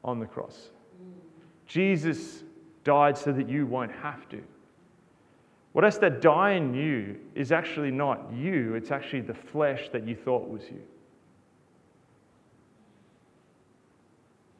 on 0.03 0.19
the 0.19 0.25
cross. 0.25 0.71
Jesus 1.67 2.43
died 2.83 3.15
so 3.15 3.31
that 3.31 3.47
you 3.47 3.67
won't 3.67 3.91
have 3.91 4.27
to. 4.29 4.41
What 5.73 5.83
has 5.83 5.99
that 5.99 6.19
die 6.19 6.53
in 6.53 6.73
you 6.73 7.17
is 7.35 7.51
actually 7.51 7.91
not 7.91 8.33
you, 8.33 8.73
it's 8.73 8.89
actually 8.89 9.21
the 9.21 9.35
flesh 9.35 9.89
that 9.93 10.07
you 10.07 10.15
thought 10.15 10.49
was 10.49 10.63
you. 10.63 10.81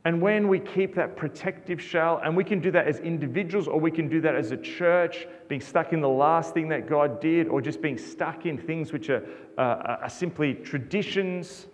And 0.08 0.22
when 0.22 0.48
we 0.48 0.60
keep 0.60 0.96
that 0.96 1.17
protective 1.17 1.82
shell, 1.82 2.22
and 2.24 2.34
we 2.34 2.46
can 2.46 2.62
do 2.62 2.72
that 2.72 2.88
as 2.88 3.00
individuals 3.00 3.67
or 3.67 3.78
we 3.78 3.91
can 3.91 4.08
do 4.08 4.22
that 4.22 4.36
as 4.36 4.52
a 4.52 4.58
church, 4.58 5.28
being 5.50 5.60
stuck 5.60 5.91
in 5.91 6.00
the 6.00 6.08
last 6.08 6.54
thing 6.54 6.70
that 6.70 6.88
God 6.88 7.20
did, 7.20 7.50
or 7.50 7.60
just 7.60 7.82
being 7.82 7.98
stuck 7.98 8.46
in 8.46 8.58
things 8.58 8.93
which 8.93 9.10
are, 9.10 9.22
uh, 9.58 9.98
are 10.04 10.10
simply 10.10 10.54
traditions 10.54 11.67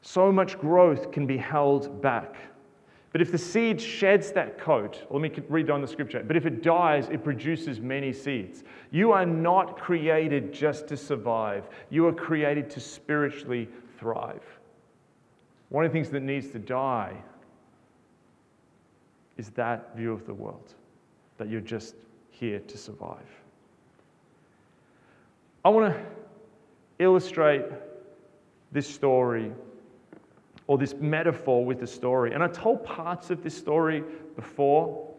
so 0.00 0.32
much 0.32 0.58
growth 0.58 1.12
can 1.12 1.26
be 1.26 1.36
held 1.36 2.00
back. 2.00 2.36
But 3.12 3.20
if 3.20 3.30
the 3.30 3.36
seed 3.36 3.78
sheds 3.78 4.32
that 4.32 4.58
coat, 4.58 5.06
let 5.10 5.20
me 5.20 5.30
read 5.50 5.68
on 5.68 5.82
the 5.82 5.86
scripture, 5.86 6.24
but 6.26 6.38
if 6.38 6.46
it 6.46 6.62
dies, 6.62 7.10
it 7.10 7.22
produces 7.22 7.80
many 7.80 8.14
seeds. 8.14 8.64
You 8.90 9.12
are 9.12 9.26
not 9.26 9.78
created 9.78 10.54
just 10.54 10.88
to 10.88 10.96
survive, 10.96 11.68
you 11.90 12.06
are 12.06 12.14
created 12.14 12.70
to 12.70 12.80
spiritually 12.80 13.68
thrive. 13.98 14.55
One 15.68 15.84
of 15.84 15.92
the 15.92 15.98
things 15.98 16.10
that 16.10 16.22
needs 16.22 16.48
to 16.48 16.58
die 16.58 17.16
is 19.36 19.50
that 19.50 19.96
view 19.96 20.12
of 20.12 20.26
the 20.26 20.34
world, 20.34 20.74
that 21.38 21.48
you're 21.48 21.60
just 21.60 21.94
here 22.30 22.60
to 22.60 22.78
survive. 22.78 23.26
I 25.64 25.68
want 25.68 25.92
to 25.92 26.00
illustrate 26.98 27.64
this 28.72 28.86
story 28.86 29.52
or 30.66 30.78
this 30.78 30.94
metaphor 30.94 31.64
with 31.64 31.80
the 31.80 31.86
story. 31.86 32.32
And 32.32 32.42
I 32.42 32.48
told 32.48 32.84
parts 32.84 33.30
of 33.30 33.42
this 33.42 33.56
story 33.56 34.02
before, 34.34 35.12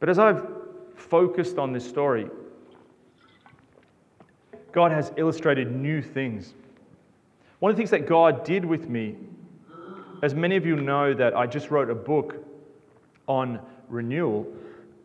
but 0.00 0.08
as 0.08 0.18
I've 0.18 0.46
focused 0.96 1.58
on 1.58 1.72
this 1.72 1.88
story, 1.88 2.28
God 4.72 4.92
has 4.92 5.12
illustrated 5.16 5.70
new 5.70 6.02
things. 6.02 6.54
One 7.58 7.70
of 7.70 7.76
the 7.76 7.80
things 7.80 7.90
that 7.90 8.06
God 8.06 8.44
did 8.44 8.64
with 8.64 8.88
me, 8.88 9.16
as 10.22 10.34
many 10.34 10.56
of 10.56 10.64
you 10.64 10.76
know, 10.76 11.12
that 11.12 11.36
I 11.36 11.46
just 11.46 11.70
wrote 11.70 11.90
a 11.90 11.94
book 11.94 12.36
on 13.26 13.60
renewal. 13.88 14.46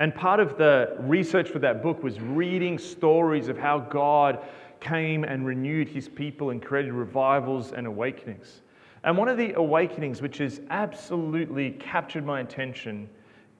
and 0.00 0.14
part 0.14 0.40
of 0.40 0.56
the 0.56 0.96
research 1.00 1.50
for 1.50 1.58
that 1.58 1.82
book 1.82 2.02
was 2.02 2.18
reading 2.20 2.78
stories 2.78 3.48
of 3.48 3.58
how 3.58 3.78
God 3.78 4.42
came 4.80 5.24
and 5.24 5.46
renewed 5.46 5.88
his 5.88 6.08
people 6.08 6.50
and 6.50 6.62
created 6.62 6.92
revivals 6.92 7.72
and 7.72 7.86
awakenings. 7.86 8.62
And 9.04 9.16
one 9.16 9.28
of 9.28 9.36
the 9.36 9.52
awakenings 9.52 10.22
which 10.22 10.38
has 10.38 10.60
absolutely 10.70 11.72
captured 11.72 12.24
my 12.24 12.40
attention 12.40 13.08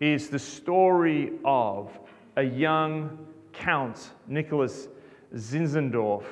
is 0.00 0.28
the 0.28 0.38
story 0.38 1.32
of 1.44 1.90
a 2.36 2.42
young 2.42 3.18
Count, 3.52 4.10
Nicholas 4.26 4.88
Zinzendorf, 5.34 6.24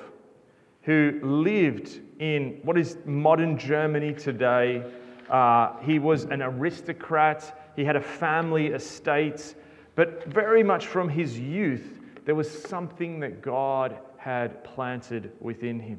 who 0.84 1.18
lived 1.22 2.00
in 2.18 2.60
what 2.62 2.78
is 2.78 2.98
modern 3.06 3.58
Germany 3.58 4.12
today. 4.12 4.84
Uh, 5.30 5.76
he 5.78 5.98
was 5.98 6.24
an 6.24 6.42
aristocrat, 6.42 7.70
he 7.74 7.84
had 7.84 7.96
a 7.96 8.00
family 8.00 8.68
estate, 8.68 9.54
but 9.94 10.24
very 10.26 10.62
much 10.62 10.86
from 10.86 11.08
his 11.08 11.38
youth, 11.38 12.00
there 12.24 12.34
was 12.34 12.50
something 12.50 13.20
that 13.20 13.42
God 13.42 13.98
had 14.18 14.62
planted 14.64 15.32
within 15.40 15.80
him. 15.80 15.98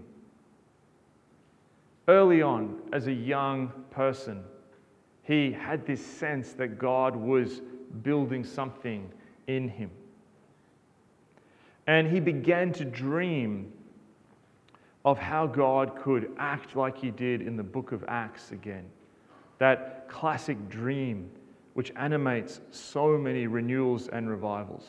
Early 2.08 2.42
on, 2.42 2.80
as 2.94 3.08
a 3.08 3.14
young 3.14 3.72
person, 3.90 4.44
he 5.24 5.52
had 5.52 5.86
this 5.88 6.06
sense 6.06 6.54
that 6.54 6.78
God 6.78 7.16
was 7.16 7.62
building 8.04 8.44
something 8.44 9.12
in 9.48 9.68
him. 9.68 9.90
And 11.88 12.08
he 12.08 12.20
began 12.20 12.72
to 12.74 12.86
dream 12.86 13.72
of 15.06 15.20
how 15.20 15.46
God 15.46 15.96
could 15.96 16.32
act 16.38 16.76
like 16.76 16.98
he 16.98 17.12
did 17.12 17.44
in 17.44 17.56
the 17.56 17.64
book 17.64 17.92
of 17.92 18.04
Acts 18.08 18.52
again. 18.52 18.86
That 19.60 20.10
classic 20.10 20.68
dream 20.68 21.30
which 21.74 21.92
animates 21.96 22.60
so 22.72 23.18
many 23.18 23.48
renewals 23.48 24.08
and 24.08 24.30
revivals. 24.30 24.86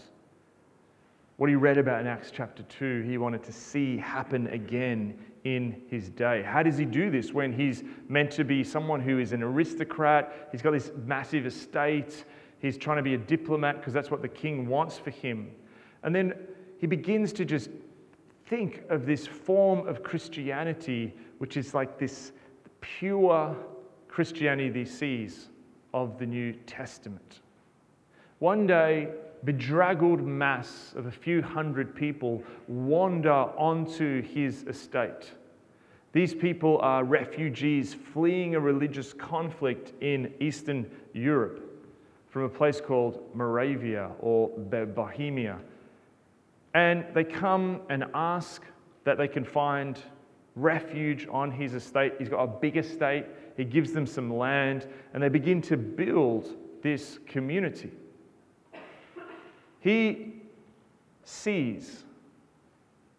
What 1.37 1.50
he 1.50 1.57
read 1.57 1.76
about 1.76 2.00
in 2.00 2.07
Acts 2.07 2.31
chapter 2.33 2.62
2, 2.62 3.02
he 3.02 3.18
wanted 3.18 3.42
to 3.42 3.52
see 3.52 3.98
happen 3.98 4.46
again 4.46 5.18
in 5.44 5.83
his 5.90 6.09
day. 6.09 6.42
How 6.42 6.62
does 6.62 6.79
he 6.79 6.87
do 6.87 7.11
this 7.11 7.35
when 7.35 7.52
he's 7.52 7.85
meant 8.09 8.31
to 8.33 8.44
be 8.44 8.64
someone 8.64 9.00
who 9.00 9.18
is 9.18 9.33
an 9.33 9.42
aristocrat? 9.42 10.48
He's 10.50 10.62
got 10.62 10.70
this 10.70 10.92
massive 11.05 11.44
estate. 11.44 12.24
He's 12.59 12.79
trying 12.79 12.96
to 12.96 13.02
be 13.02 13.14
a 13.14 13.18
diplomat 13.18 13.76
because 13.81 13.92
that's 13.92 14.11
what 14.11 14.22
the 14.22 14.29
king 14.29 14.66
wants 14.66 14.96
for 14.96 15.11
him. 15.11 15.50
And 16.05 16.14
then 16.14 16.33
he 16.79 16.87
begins 16.87 17.35
to 17.35 17.44
just 17.44 17.68
think 18.47 18.83
of 18.91 19.07
this 19.07 19.27
form 19.27 19.87
of 19.87 20.03
Christianity, 20.03 21.15
which 21.39 21.57
is 21.57 21.75
like 21.75 21.99
this 21.99 22.33
pure 22.81 23.57
Christianity 24.09 24.81
he 24.81 24.85
sees 24.85 25.49
of 25.93 26.19
the 26.19 26.27
New 26.27 26.53
Testament. 26.67 27.41
One 28.39 28.67
day, 28.67 29.09
bedraggled 29.45 30.23
mass 30.23 30.95
of 30.97 31.07
a 31.07 31.11
few 31.11 31.43
hundred 31.43 31.95
people 31.95 32.43
wander 32.69 33.31
onto 33.31 34.23
his 34.23 34.63
estate. 34.65 35.33
These 36.13 36.35
people 36.35 36.79
are 36.79 37.05
refugees 37.05 37.95
fleeing 37.95 38.55
a 38.55 38.61
religious 38.61 39.13
conflict 39.13 39.93
in 40.03 40.33
Eastern 40.41 40.91
Europe 41.13 41.63
from 42.29 42.45
a 42.45 42.49
place 42.49 42.81
called 42.81 43.23
Moravia 43.35 44.11
or 44.21 44.49
Bohemia. 44.49 45.59
And 46.77 47.07
they 47.15 47.25
come 47.25 47.81
and 47.89 48.05
ask 48.12 48.62
that 49.05 49.17
they 49.17 49.29
can 49.29 49.45
find 49.47 49.99
refuge 50.57 51.27
on 51.31 51.51
his 51.51 51.73
estate. 51.73 52.12
He's 52.19 52.29
got 52.29 52.43
a 52.43 52.47
big 52.47 52.77
estate, 52.77 53.25
he 53.57 53.65
gives 53.65 53.93
them 53.93 54.07
some 54.07 54.37
land, 54.37 54.87
and 55.15 55.23
they 55.23 55.31
begin 55.31 55.62
to 55.62 55.79
build 55.79 56.55
this 56.83 57.19
community. 57.27 57.91
He 59.81 60.35
sees 61.25 62.05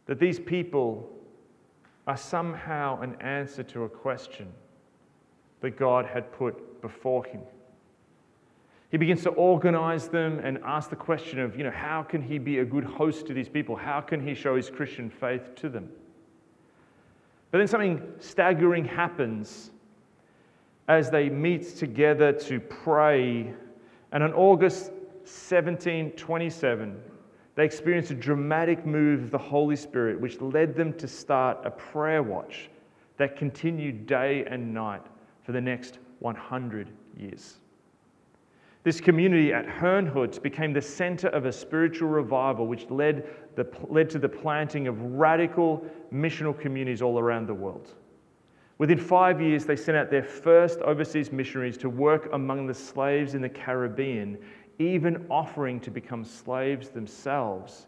that 0.06 0.20
these 0.20 0.40
people 0.40 1.10
are 2.06 2.16
somehow 2.16 3.02
an 3.02 3.16
answer 3.22 3.64
to 3.64 3.86
a 3.86 3.90
question 3.90 4.54
that 5.62 5.72
God 5.72 6.06
had 6.06 6.32
put 6.32 6.80
before 6.80 7.26
him. 7.26 7.42
He 8.90 8.98
begins 8.98 9.24
to 9.24 9.30
organize 9.32 10.08
them 10.08 10.40
and 10.40 10.60
ask 10.64 10.90
the 10.90 10.96
question 10.96 11.40
of, 11.40 11.58
you 11.58 11.64
know, 11.64 11.72
how 11.72 12.04
can 12.04 12.22
he 12.22 12.38
be 12.38 12.60
a 12.60 12.66
good 12.66 12.86
host 12.86 13.28
to 13.28 13.34
these 13.34 13.50
people? 13.50 13.76
How 13.76 14.00
can 14.00 14.26
he 14.26 14.34
show 14.34 14.56
his 14.56 14.70
Christian 14.70 15.10
faith 15.10 15.56
to 15.56 15.70
them? 15.70 15.90
But 17.52 17.58
then 17.58 17.68
something 17.68 18.02
staggering 18.20 18.86
happens 18.86 19.72
as 20.88 21.10
they 21.10 21.30
meet 21.30 21.76
together 21.76 22.32
to 22.32 22.60
pray. 22.62 23.54
And 24.14 24.24
on 24.24 24.34
August 24.34 24.92
1727, 25.26 26.98
they 27.56 27.66
experienced 27.66 28.12
a 28.12 28.16
dramatic 28.16 28.86
move 28.86 29.24
of 29.24 29.32
the 29.32 29.38
Holy 29.38 29.76
Spirit, 29.76 30.20
which 30.22 30.40
led 30.40 30.76
them 30.76 30.94
to 30.94 31.08
start 31.08 31.58
a 31.66 31.72
prayer 31.72 32.24
watch 32.24 32.70
that 33.18 33.36
continued 33.36 34.06
day 34.06 34.46
and 34.50 34.74
night 34.74 35.02
for 35.44 35.52
the 35.52 35.60
next 35.60 36.00
100 36.20 36.90
years. 37.18 37.58
This 38.88 39.02
community 39.02 39.52
at 39.52 39.68
Herrnhut 39.68 40.42
became 40.42 40.72
the 40.72 40.82
center 40.82 41.28
of 41.28 41.46
a 41.46 41.52
spiritual 41.52 42.08
revival 42.08 42.68
which 42.68 42.90
led, 42.90 43.28
the, 43.58 43.68
led 43.90 44.10
to 44.12 44.18
the 44.18 44.30
planting 44.30 44.88
of 44.88 45.02
radical 45.02 45.86
missional 46.10 46.58
communities 46.58 47.02
all 47.02 47.20
around 47.20 47.48
the 47.48 47.54
world. 47.54 47.96
Within 48.78 48.98
five 48.98 49.42
years, 49.42 49.66
they 49.66 49.76
sent 49.76 49.98
out 49.98 50.10
their 50.10 50.24
first 50.24 50.80
overseas 50.80 51.34
missionaries 51.34 51.78
to 51.80 51.90
work 51.90 52.30
among 52.32 52.66
the 52.66 52.74
slaves 52.74 53.36
in 53.36 53.42
the 53.42 53.50
Caribbean, 53.50 54.38
even 54.80 55.26
offering 55.30 55.82
to 55.82 55.92
become 55.92 56.24
slaves 56.24 56.88
themselves 56.88 57.88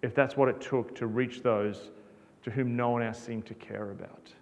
if 0.00 0.14
that's 0.14 0.38
what 0.38 0.48
it 0.48 0.58
took 0.58 0.94
to 0.94 1.06
reach 1.06 1.42
those 1.42 1.90
to 2.44 2.50
whom 2.50 2.74
no 2.74 2.88
one 2.88 3.02
else 3.02 3.18
seemed 3.18 3.44
to 3.44 3.52
care 3.52 3.90
about. 3.90 4.32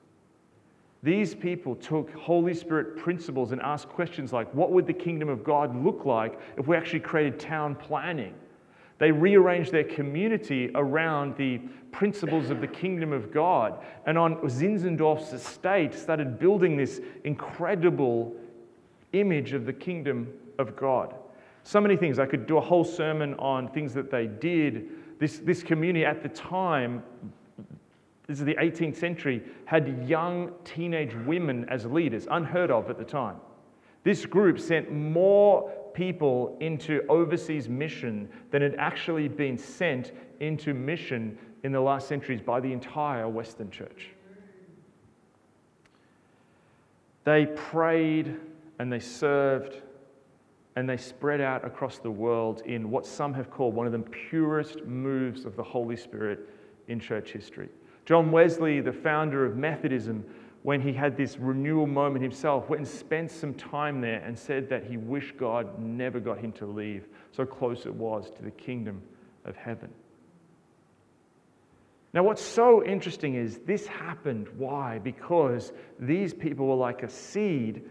These 1.02 1.34
people 1.34 1.76
took 1.76 2.12
Holy 2.14 2.54
Spirit 2.54 2.96
principles 2.96 3.52
and 3.52 3.60
asked 3.62 3.88
questions 3.88 4.32
like 4.32 4.52
what 4.52 4.72
would 4.72 4.86
the 4.86 4.92
kingdom 4.92 5.28
of 5.28 5.44
God 5.44 5.84
look 5.84 6.04
like 6.04 6.38
if 6.56 6.66
we 6.66 6.76
actually 6.76 7.00
created 7.00 7.38
town 7.38 7.76
planning? 7.76 8.34
They 8.98 9.12
rearranged 9.12 9.70
their 9.70 9.84
community 9.84 10.70
around 10.74 11.36
the 11.36 11.58
principles 11.92 12.50
of 12.50 12.60
the 12.60 12.66
kingdom 12.66 13.12
of 13.12 13.32
God. 13.32 13.78
And 14.06 14.18
on 14.18 14.36
Zinzendorf's 14.48 15.32
estate, 15.32 15.94
started 15.94 16.38
building 16.38 16.76
this 16.76 17.00
incredible 17.22 18.34
image 19.12 19.52
of 19.52 19.66
the 19.66 19.72
kingdom 19.72 20.28
of 20.58 20.74
God. 20.74 21.14
So 21.62 21.80
many 21.80 21.96
things. 21.96 22.18
I 22.18 22.26
could 22.26 22.46
do 22.46 22.56
a 22.58 22.60
whole 22.60 22.84
sermon 22.84 23.34
on 23.34 23.68
things 23.68 23.94
that 23.94 24.10
they 24.10 24.26
did. 24.26 24.88
This, 25.20 25.38
this 25.38 25.62
community 25.62 26.04
at 26.04 26.22
the 26.22 26.28
time, 26.28 27.02
this 28.28 28.40
is 28.40 28.44
the 28.44 28.54
18th 28.56 28.96
century, 28.96 29.42
had 29.64 30.06
young 30.06 30.52
teenage 30.62 31.14
women 31.26 31.66
as 31.70 31.86
leaders, 31.86 32.28
unheard 32.30 32.70
of 32.70 32.90
at 32.90 32.98
the 32.98 33.04
time. 33.04 33.36
This 34.04 34.26
group 34.26 34.60
sent 34.60 34.92
more 34.92 35.70
people 35.94 36.56
into 36.60 37.02
overseas 37.08 37.70
mission 37.70 38.28
than 38.50 38.60
had 38.60 38.74
actually 38.76 39.28
been 39.28 39.56
sent 39.56 40.12
into 40.40 40.74
mission 40.74 41.38
in 41.64 41.72
the 41.72 41.80
last 41.80 42.06
centuries 42.06 42.42
by 42.42 42.60
the 42.60 42.70
entire 42.70 43.26
Western 43.28 43.70
church. 43.70 44.10
They 47.24 47.46
prayed 47.46 48.36
and 48.78 48.92
they 48.92 49.00
served 49.00 49.82
and 50.76 50.88
they 50.88 50.98
spread 50.98 51.40
out 51.40 51.64
across 51.64 51.98
the 51.98 52.10
world 52.10 52.60
in 52.66 52.90
what 52.90 53.06
some 53.06 53.32
have 53.32 53.50
called 53.50 53.74
one 53.74 53.86
of 53.86 53.92
the 53.92 53.98
purest 53.98 54.84
moves 54.84 55.46
of 55.46 55.56
the 55.56 55.62
Holy 55.62 55.96
Spirit 55.96 56.40
in 56.88 57.00
church 57.00 57.32
history. 57.32 57.68
John 58.08 58.30
Wesley, 58.30 58.80
the 58.80 58.90
founder 58.90 59.44
of 59.44 59.58
Methodism, 59.58 60.24
when 60.62 60.80
he 60.80 60.94
had 60.94 61.14
this 61.14 61.36
renewal 61.36 61.86
moment 61.86 62.22
himself, 62.22 62.66
went 62.70 62.80
and 62.80 62.88
spent 62.88 63.30
some 63.30 63.52
time 63.52 64.00
there 64.00 64.22
and 64.24 64.38
said 64.38 64.70
that 64.70 64.86
he 64.86 64.96
wished 64.96 65.36
God 65.36 65.78
never 65.78 66.18
got 66.18 66.38
him 66.38 66.50
to 66.52 66.64
leave. 66.64 67.06
So 67.32 67.44
close 67.44 67.84
it 67.84 67.92
was 67.92 68.30
to 68.30 68.42
the 68.42 68.50
kingdom 68.50 69.02
of 69.44 69.56
heaven. 69.56 69.90
Now, 72.14 72.22
what's 72.22 72.40
so 72.40 72.82
interesting 72.82 73.34
is 73.34 73.58
this 73.66 73.86
happened. 73.86 74.48
Why? 74.56 74.98
Because 75.00 75.74
these 75.98 76.32
people 76.32 76.66
were 76.66 76.76
like 76.76 77.02
a 77.02 77.10
seed 77.10 77.82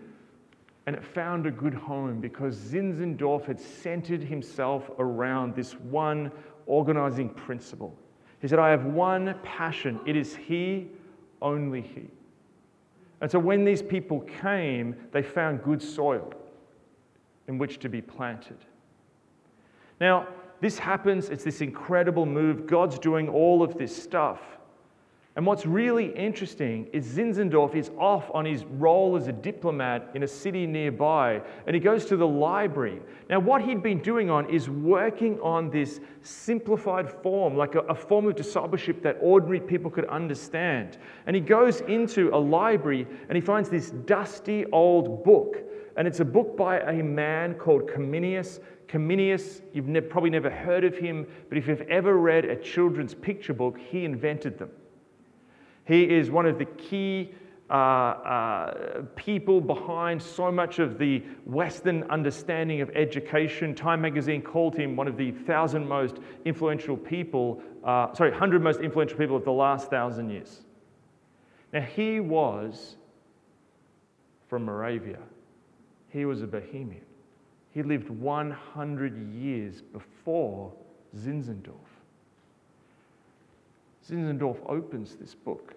and 0.87 0.95
it 0.95 1.05
found 1.05 1.45
a 1.45 1.51
good 1.51 1.75
home 1.75 2.21
because 2.21 2.57
Zinzendorf 2.57 3.45
had 3.45 3.59
centered 3.59 4.23
himself 4.23 4.89
around 4.97 5.53
this 5.53 5.73
one 5.73 6.31
organizing 6.65 7.29
principle. 7.29 7.95
He 8.41 8.47
said, 8.47 8.59
I 8.59 8.69
have 8.69 8.85
one 8.85 9.35
passion, 9.43 9.99
it 10.05 10.15
is 10.15 10.35
He, 10.35 10.87
only 11.41 11.81
He. 11.81 12.09
And 13.21 13.31
so 13.31 13.39
when 13.39 13.65
these 13.65 13.81
people 13.81 14.21
came, 14.21 14.95
they 15.11 15.23
found 15.23 15.63
good 15.63 15.81
soil 15.81 16.31
in 17.47 17.57
which 17.57 17.79
to 17.79 17.89
be 17.89 18.01
planted. 18.01 18.57
Now, 19.99 20.27
this 20.59 20.77
happens, 20.77 21.29
it's 21.29 21.43
this 21.43 21.61
incredible 21.61 22.25
move. 22.25 22.67
God's 22.67 22.99
doing 22.99 23.29
all 23.29 23.63
of 23.63 23.77
this 23.77 23.95
stuff. 23.95 24.56
And 25.37 25.45
what's 25.45 25.67
really 25.67 26.07
interesting 26.15 26.87
is 26.93 27.05
Zinzendorf 27.05 27.75
is 27.75 27.91
off 27.99 28.31
on 28.33 28.43
his 28.43 28.65
role 28.65 29.15
as 29.15 29.27
a 29.27 29.31
diplomat 29.31 30.09
in 30.15 30.23
a 30.23 30.27
city 30.27 30.65
nearby, 30.65 31.43
and 31.67 31.75
he 31.75 31.79
goes 31.79 32.05
to 32.05 32.17
the 32.17 32.27
library. 32.27 32.99
Now, 33.29 33.39
what 33.39 33.61
he'd 33.61 33.83
been 33.83 33.99
doing 33.99 34.31
on 34.31 34.49
is 34.49 34.67
working 34.67 35.39
on 35.41 35.69
this 35.69 35.99
simplified 36.23 37.07
form, 37.21 37.55
like 37.55 37.75
a, 37.75 37.81
a 37.81 37.93
form 37.93 38.25
of 38.25 38.35
discipleship 38.35 39.03
that 39.03 39.19
ordinary 39.21 39.59
people 39.59 39.91
could 39.91 40.05
understand. 40.05 40.97
And 41.27 41.35
he 41.35 41.41
goes 41.41 41.81
into 41.81 42.33
a 42.33 42.39
library 42.39 43.05
and 43.29 43.35
he 43.35 43.41
finds 43.41 43.69
this 43.69 43.91
dusty 43.91 44.65
old 44.71 45.23
book. 45.23 45.57
And 45.97 46.07
it's 46.07 46.19
a 46.19 46.25
book 46.25 46.57
by 46.57 46.79
a 46.79 47.03
man 47.03 47.53
called 47.53 47.87
Comenius. 47.87 48.59
Comenius, 48.87 49.61
you've 49.71 49.87
ne- 49.87 50.01
probably 50.01 50.31
never 50.31 50.49
heard 50.49 50.83
of 50.83 50.97
him, 50.97 51.27
but 51.47 51.59
if 51.59 51.67
you've 51.67 51.81
ever 51.81 52.17
read 52.17 52.45
a 52.45 52.55
children's 52.55 53.13
picture 53.13 53.53
book, 53.53 53.77
he 53.77 54.03
invented 54.03 54.57
them. 54.57 54.71
He 55.87 56.03
is 56.03 56.29
one 56.29 56.45
of 56.45 56.59
the 56.59 56.65
key 56.65 57.31
uh, 57.69 57.73
uh, 57.73 59.01
people 59.15 59.61
behind 59.61 60.21
so 60.21 60.51
much 60.51 60.79
of 60.79 60.97
the 60.97 61.23
Western 61.45 62.03
understanding 62.03 62.81
of 62.81 62.89
education. 62.93 63.73
Time 63.73 64.01
magazine 64.01 64.41
called 64.41 64.75
him 64.75 64.95
one 64.95 65.07
of 65.07 65.17
the 65.17 65.31
thousand 65.31 65.87
most 65.87 66.17
influential 66.45 66.97
people, 66.97 67.61
uh, 67.83 68.13
sorry, 68.13 68.31
100 68.31 68.61
most 68.61 68.81
influential 68.81 69.17
people 69.17 69.35
of 69.35 69.45
the 69.45 69.51
last 69.51 69.89
thousand 69.89 70.29
years. 70.29 70.65
Now, 71.71 71.81
he 71.81 72.19
was 72.19 72.97
from 74.49 74.65
Moravia, 74.65 75.19
he 76.09 76.25
was 76.25 76.41
a 76.41 76.47
Bohemian. 76.47 77.01
He 77.73 77.83
lived 77.83 78.09
100 78.09 79.33
years 79.33 79.81
before 79.81 80.73
Zinzendorf. 81.15 81.75
Zinzendorf 84.09 84.57
opens 84.67 85.15
this 85.15 85.35
book 85.35 85.76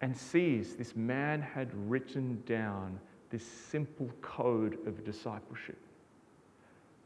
and 0.00 0.16
sees 0.16 0.76
this 0.76 0.94
man 0.94 1.40
had 1.40 1.70
written 1.88 2.42
down 2.46 2.98
this 3.30 3.44
simple 3.44 4.10
code 4.20 4.78
of 4.86 5.04
discipleship. 5.04 5.78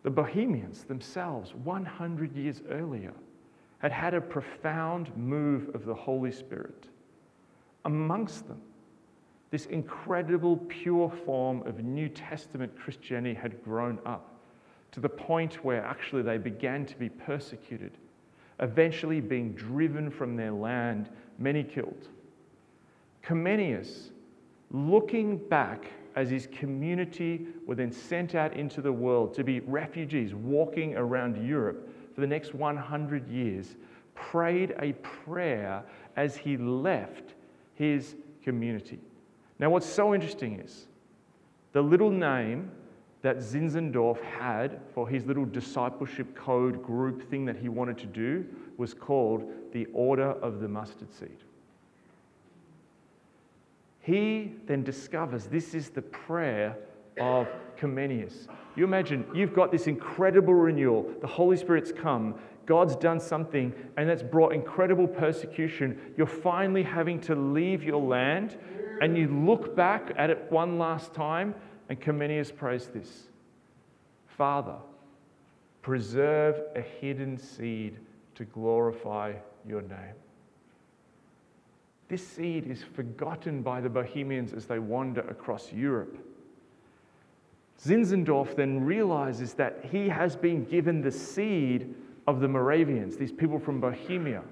The 0.02 0.10
Bohemians 0.10 0.84
themselves, 0.84 1.54
100 1.54 2.34
years 2.34 2.62
earlier, 2.70 3.12
had 3.78 3.92
had 3.92 4.14
a 4.14 4.20
profound 4.20 5.14
move 5.16 5.74
of 5.74 5.84
the 5.84 5.94
Holy 5.94 6.32
Spirit. 6.32 6.88
Amongst 7.84 8.48
them, 8.48 8.60
this 9.50 9.66
incredible 9.66 10.56
pure 10.68 11.10
form 11.24 11.66
of 11.66 11.82
New 11.82 12.08
Testament 12.08 12.78
Christianity 12.78 13.34
had 13.34 13.62
grown 13.64 13.98
up 14.06 14.38
to 14.92 15.00
the 15.00 15.08
point 15.08 15.64
where 15.64 15.84
actually 15.84 16.22
they 16.22 16.38
began 16.38 16.84
to 16.86 16.96
be 16.96 17.08
persecuted, 17.08 17.92
eventually 18.60 19.20
being 19.20 19.52
driven 19.52 20.10
from 20.10 20.36
their 20.36 20.52
land, 20.52 21.08
many 21.38 21.62
killed. 21.62 22.08
Comenius, 23.22 24.10
looking 24.70 25.36
back 25.36 25.86
as 26.16 26.30
his 26.30 26.48
community 26.48 27.46
were 27.66 27.74
then 27.74 27.92
sent 27.92 28.34
out 28.34 28.54
into 28.54 28.80
the 28.80 28.92
world 28.92 29.34
to 29.34 29.44
be 29.44 29.60
refugees 29.60 30.34
walking 30.34 30.96
around 30.96 31.46
Europe 31.46 31.88
for 32.14 32.20
the 32.20 32.26
next 32.26 32.54
100 32.54 33.28
years, 33.28 33.76
prayed 34.14 34.74
a 34.80 34.92
prayer 34.94 35.82
as 36.16 36.36
he 36.36 36.56
left 36.56 37.34
his 37.74 38.16
community. 38.42 38.98
Now, 39.58 39.70
what's 39.70 39.86
so 39.86 40.14
interesting 40.14 40.58
is 40.60 40.86
the 41.72 41.82
little 41.82 42.10
name 42.10 42.70
that 43.22 43.38
Zinzendorf 43.38 44.20
had 44.22 44.80
for 44.94 45.08
his 45.08 45.26
little 45.26 45.44
discipleship 45.44 46.34
code 46.34 46.82
group 46.82 47.28
thing 47.30 47.44
that 47.44 47.56
he 47.56 47.68
wanted 47.68 47.98
to 47.98 48.06
do 48.06 48.46
was 48.78 48.94
called 48.94 49.44
the 49.72 49.86
Order 49.92 50.30
of 50.42 50.60
the 50.60 50.68
Mustard 50.68 51.12
Seed. 51.12 51.44
He 54.00 54.54
then 54.66 54.82
discovers 54.82 55.46
this 55.46 55.74
is 55.74 55.90
the 55.90 56.02
prayer 56.02 56.76
of 57.20 57.48
Comenius. 57.78 58.48
You 58.76 58.84
imagine 58.84 59.26
you've 59.34 59.54
got 59.54 59.70
this 59.70 59.86
incredible 59.86 60.54
renewal, 60.54 61.10
the 61.20 61.26
Holy 61.26 61.56
Spirit's 61.56 61.92
come, 61.92 62.34
God's 62.66 62.96
done 62.96 63.20
something, 63.20 63.74
and 63.96 64.08
that's 64.08 64.22
brought 64.22 64.52
incredible 64.52 65.08
persecution. 65.08 66.00
You're 66.16 66.26
finally 66.26 66.82
having 66.82 67.20
to 67.22 67.34
leave 67.34 67.82
your 67.82 68.00
land, 68.00 68.56
and 69.00 69.18
you 69.18 69.28
look 69.28 69.74
back 69.74 70.12
at 70.16 70.30
it 70.30 70.46
one 70.50 70.78
last 70.78 71.12
time, 71.12 71.54
and 71.88 72.00
Comenius 72.00 72.54
prays 72.54 72.86
this 72.86 73.28
Father, 74.26 74.76
preserve 75.82 76.60
a 76.76 76.80
hidden 76.80 77.36
seed 77.36 77.98
to 78.36 78.44
glorify 78.44 79.34
your 79.66 79.82
name. 79.82 80.14
This 82.10 82.26
seed 82.26 82.66
is 82.66 82.82
forgotten 82.82 83.62
by 83.62 83.80
the 83.80 83.88
Bohemians 83.88 84.52
as 84.52 84.66
they 84.66 84.80
wander 84.80 85.20
across 85.22 85.72
Europe. 85.72 86.18
Zinzendorf 87.82 88.56
then 88.56 88.84
realizes 88.84 89.54
that 89.54 89.86
he 89.90 90.08
has 90.08 90.36
been 90.36 90.64
given 90.64 91.00
the 91.00 91.10
seed 91.10 91.94
of 92.26 92.40
the 92.40 92.48
Moravians, 92.48 93.16
these 93.16 93.32
people 93.32 93.58
from 93.58 93.80
Bohemia. 93.80 94.42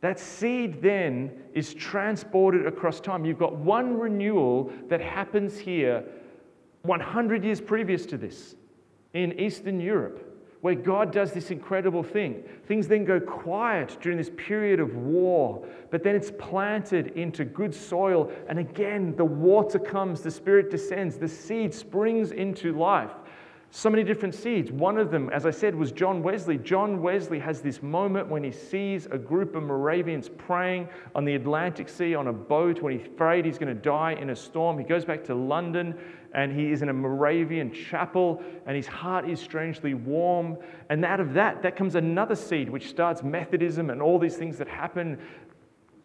That 0.00 0.18
seed 0.18 0.82
then 0.82 1.30
is 1.52 1.74
transported 1.74 2.66
across 2.66 2.98
time. 2.98 3.24
You've 3.24 3.38
got 3.38 3.54
one 3.54 3.98
renewal 3.98 4.72
that 4.88 5.00
happens 5.00 5.58
here 5.58 6.04
100 6.82 7.44
years 7.44 7.60
previous 7.60 8.04
to 8.06 8.16
this 8.18 8.56
in 9.12 9.38
Eastern 9.38 9.80
Europe, 9.80 10.33
where 10.64 10.74
God 10.74 11.12
does 11.12 11.30
this 11.30 11.50
incredible 11.50 12.02
thing. 12.02 12.42
Things 12.66 12.88
then 12.88 13.04
go 13.04 13.20
quiet 13.20 13.98
during 14.00 14.16
this 14.16 14.30
period 14.34 14.80
of 14.80 14.96
war, 14.96 15.62
but 15.90 16.02
then 16.02 16.16
it's 16.16 16.32
planted 16.38 17.08
into 17.08 17.44
good 17.44 17.74
soil. 17.74 18.32
And 18.48 18.58
again, 18.58 19.14
the 19.14 19.26
water 19.26 19.78
comes, 19.78 20.22
the 20.22 20.30
Spirit 20.30 20.70
descends, 20.70 21.18
the 21.18 21.28
seed 21.28 21.74
springs 21.74 22.32
into 22.32 22.72
life. 22.72 23.10
So 23.72 23.90
many 23.90 24.04
different 24.04 24.34
seeds. 24.34 24.72
One 24.72 24.96
of 24.96 25.10
them, 25.10 25.28
as 25.30 25.44
I 25.44 25.50
said, 25.50 25.74
was 25.74 25.92
John 25.92 26.22
Wesley. 26.22 26.56
John 26.56 27.02
Wesley 27.02 27.40
has 27.40 27.60
this 27.60 27.82
moment 27.82 28.28
when 28.28 28.42
he 28.42 28.52
sees 28.52 29.04
a 29.10 29.18
group 29.18 29.56
of 29.56 29.64
Moravians 29.64 30.30
praying 30.30 30.88
on 31.14 31.26
the 31.26 31.34
Atlantic 31.34 31.90
Sea 31.90 32.14
on 32.14 32.28
a 32.28 32.32
boat 32.32 32.80
when 32.80 32.96
he's 32.98 33.06
afraid 33.06 33.44
he's 33.44 33.58
going 33.58 33.74
to 33.74 33.82
die 33.82 34.12
in 34.12 34.30
a 34.30 34.36
storm. 34.36 34.78
He 34.78 34.84
goes 34.84 35.04
back 35.04 35.24
to 35.24 35.34
London 35.34 35.94
and 36.34 36.52
he 36.52 36.72
is 36.72 36.82
in 36.82 36.88
a 36.88 36.92
Moravian 36.92 37.72
chapel 37.72 38.42
and 38.66 38.76
his 38.76 38.86
heart 38.86 39.28
is 39.28 39.40
strangely 39.40 39.94
warm. 39.94 40.56
And 40.90 41.04
out 41.04 41.20
of 41.20 41.32
that, 41.34 41.62
that 41.62 41.76
comes 41.76 41.94
another 41.94 42.34
seed 42.34 42.68
which 42.68 42.88
starts 42.88 43.22
Methodism 43.22 43.90
and 43.90 44.02
all 44.02 44.18
these 44.18 44.36
things 44.36 44.58
that 44.58 44.68
happen 44.68 45.18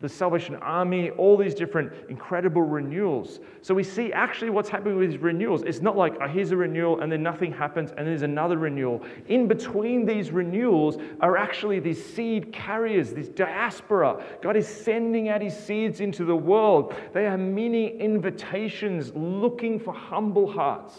the 0.01 0.07
Salvation 0.07 0.55
Army, 0.55 1.09
all 1.11 1.35
these 1.35 1.53
different 1.53 1.91
incredible 2.09 2.61
renewals. 2.61 3.41
So 3.61 3.73
we 3.73 3.83
see 3.83 4.13
actually 4.13 4.49
what's 4.49 4.69
happening 4.69 4.97
with 4.97 5.11
these 5.11 5.19
renewals. 5.19 5.63
It's 5.63 5.81
not 5.81 5.97
like, 5.97 6.15
oh, 6.21 6.27
here's 6.27 6.51
a 6.51 6.57
renewal 6.57 7.01
and 7.01 7.11
then 7.11 7.21
nothing 7.21 7.51
happens 7.51 7.91
and 7.97 8.07
there's 8.07 8.21
another 8.21 8.57
renewal. 8.57 9.03
In 9.27 9.47
between 9.47 10.05
these 10.05 10.31
renewals 10.31 10.97
are 11.19 11.35
actually 11.35 11.81
these 11.81 12.03
seed 12.03 12.53
carriers, 12.53 13.11
this 13.11 13.27
diaspora. 13.27 14.23
God 14.41 14.55
is 14.55 14.67
sending 14.67 15.27
out 15.27 15.41
his 15.41 15.57
seeds 15.57 15.99
into 15.99 16.23
the 16.23 16.35
world. 16.35 16.95
They 17.13 17.25
are 17.25 17.37
many 17.37 17.99
invitations 17.99 19.11
looking 19.13 19.79
for 19.81 19.93
humble 19.93 20.49
hearts 20.49 20.95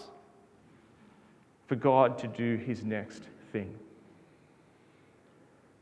for 1.69 1.77
God 1.77 2.19
to 2.19 2.29
do 2.29 2.57
his 2.57 2.85
next 2.85 3.23
thing. 3.51 3.75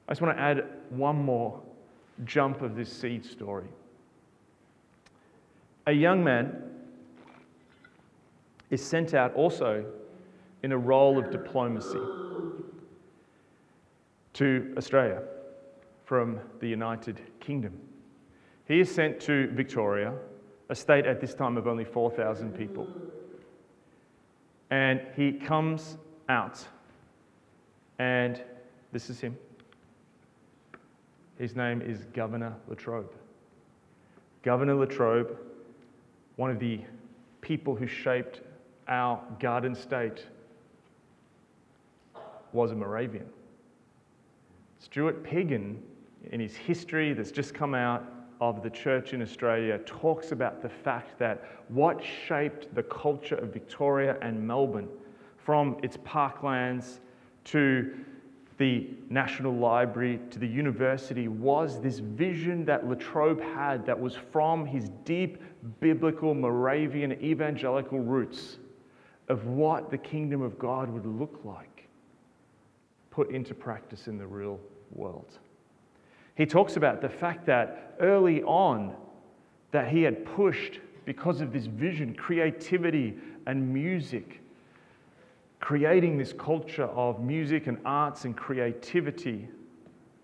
I 0.06 0.12
just 0.12 0.20
want 0.20 0.36
to 0.36 0.42
add 0.42 0.64
one 0.90 1.16
more 1.16 1.60
jump 2.24 2.62
of 2.62 2.76
this 2.76 2.92
seed 2.92 3.24
story. 3.24 3.68
A 5.86 5.92
young 5.92 6.22
man 6.22 6.62
is 8.70 8.84
sent 8.84 9.14
out 9.14 9.34
also 9.34 9.84
in 10.62 10.72
a 10.72 10.78
role 10.78 11.18
of 11.18 11.30
diplomacy 11.30 12.00
to 14.34 14.74
Australia 14.76 15.22
from 16.04 16.40
the 16.60 16.68
United 16.68 17.20
Kingdom. 17.40 17.78
He 18.66 18.80
is 18.80 18.94
sent 18.94 19.20
to 19.20 19.48
Victoria, 19.52 20.12
a 20.68 20.74
state 20.74 21.06
at 21.06 21.20
this 21.20 21.34
time 21.34 21.56
of 21.56 21.66
only 21.66 21.84
4,000 21.84 22.52
people. 22.52 22.86
And 24.70 25.00
he 25.16 25.32
comes 25.32 25.96
out, 26.28 26.62
and 27.98 28.42
this 28.92 29.08
is 29.08 29.20
him. 29.20 29.36
His 31.38 31.54
name 31.54 31.80
is 31.80 32.04
Governor 32.14 32.52
La 32.66 32.74
Trobe. 32.74 33.12
Governor 34.42 34.74
La 34.74 34.86
Trobe, 34.86 35.38
one 36.34 36.50
of 36.50 36.58
the 36.58 36.80
people 37.40 37.76
who 37.76 37.86
shaped 37.86 38.40
our 38.88 39.22
garden 39.38 39.74
state, 39.74 40.26
was 42.52 42.72
a 42.72 42.74
Moravian. 42.74 43.28
Stuart 44.80 45.22
Piggin, 45.22 45.76
in 46.32 46.40
his 46.40 46.56
history 46.56 47.12
that's 47.12 47.30
just 47.30 47.54
come 47.54 47.74
out 47.74 48.04
of 48.40 48.64
the 48.64 48.70
church 48.70 49.12
in 49.12 49.22
Australia, 49.22 49.78
talks 49.86 50.32
about 50.32 50.60
the 50.60 50.68
fact 50.68 51.20
that 51.20 51.44
what 51.68 52.02
shaped 52.26 52.74
the 52.74 52.82
culture 52.82 53.36
of 53.36 53.52
Victoria 53.52 54.16
and 54.22 54.44
Melbourne 54.44 54.88
from 55.36 55.76
its 55.84 55.96
parklands 55.98 56.98
to 57.44 57.94
the 58.58 58.88
National 59.08 59.54
Library 59.54 60.20
to 60.30 60.38
the 60.38 60.46
university 60.46 61.28
was 61.28 61.80
this 61.80 62.00
vision 62.00 62.64
that 62.64 62.86
La 62.86 62.94
Trobe 62.94 63.40
had 63.40 63.86
that 63.86 63.98
was 63.98 64.16
from 64.32 64.66
his 64.66 64.90
deep 65.04 65.40
biblical 65.80 66.34
Moravian 66.34 67.12
evangelical 67.22 68.00
roots 68.00 68.58
of 69.28 69.46
what 69.46 69.90
the 69.90 69.98
kingdom 69.98 70.42
of 70.42 70.58
God 70.58 70.90
would 70.90 71.06
look 71.06 71.40
like 71.44 71.88
put 73.10 73.30
into 73.30 73.54
practice 73.54 74.08
in 74.08 74.18
the 74.18 74.26
real 74.26 74.58
world. 74.92 75.38
He 76.34 76.46
talks 76.46 76.76
about 76.76 77.00
the 77.00 77.08
fact 77.08 77.46
that 77.46 77.96
early 78.00 78.42
on 78.42 78.94
that 79.70 79.88
he 79.88 80.02
had 80.02 80.24
pushed 80.24 80.80
because 81.04 81.40
of 81.40 81.52
this 81.52 81.66
vision 81.66 82.14
creativity 82.14 83.16
and 83.46 83.72
music 83.72 84.40
creating 85.60 86.18
this 86.18 86.32
culture 86.32 86.84
of 86.84 87.20
music 87.20 87.66
and 87.66 87.78
arts 87.84 88.24
and 88.24 88.36
creativity 88.36 89.48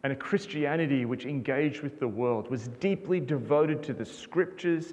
and 0.05 0.13
a 0.13 0.17
Christianity 0.17 1.07
which 1.07 1.25
engaged 1.25 1.83
with 1.83 1.99
the 1.99 2.07
world, 2.07 2.51
was 2.51 2.69
deeply 2.79 3.21
devoted 3.21 3.83
to 3.85 3.95
the 3.95 4.05
scriptures, 4.05 4.93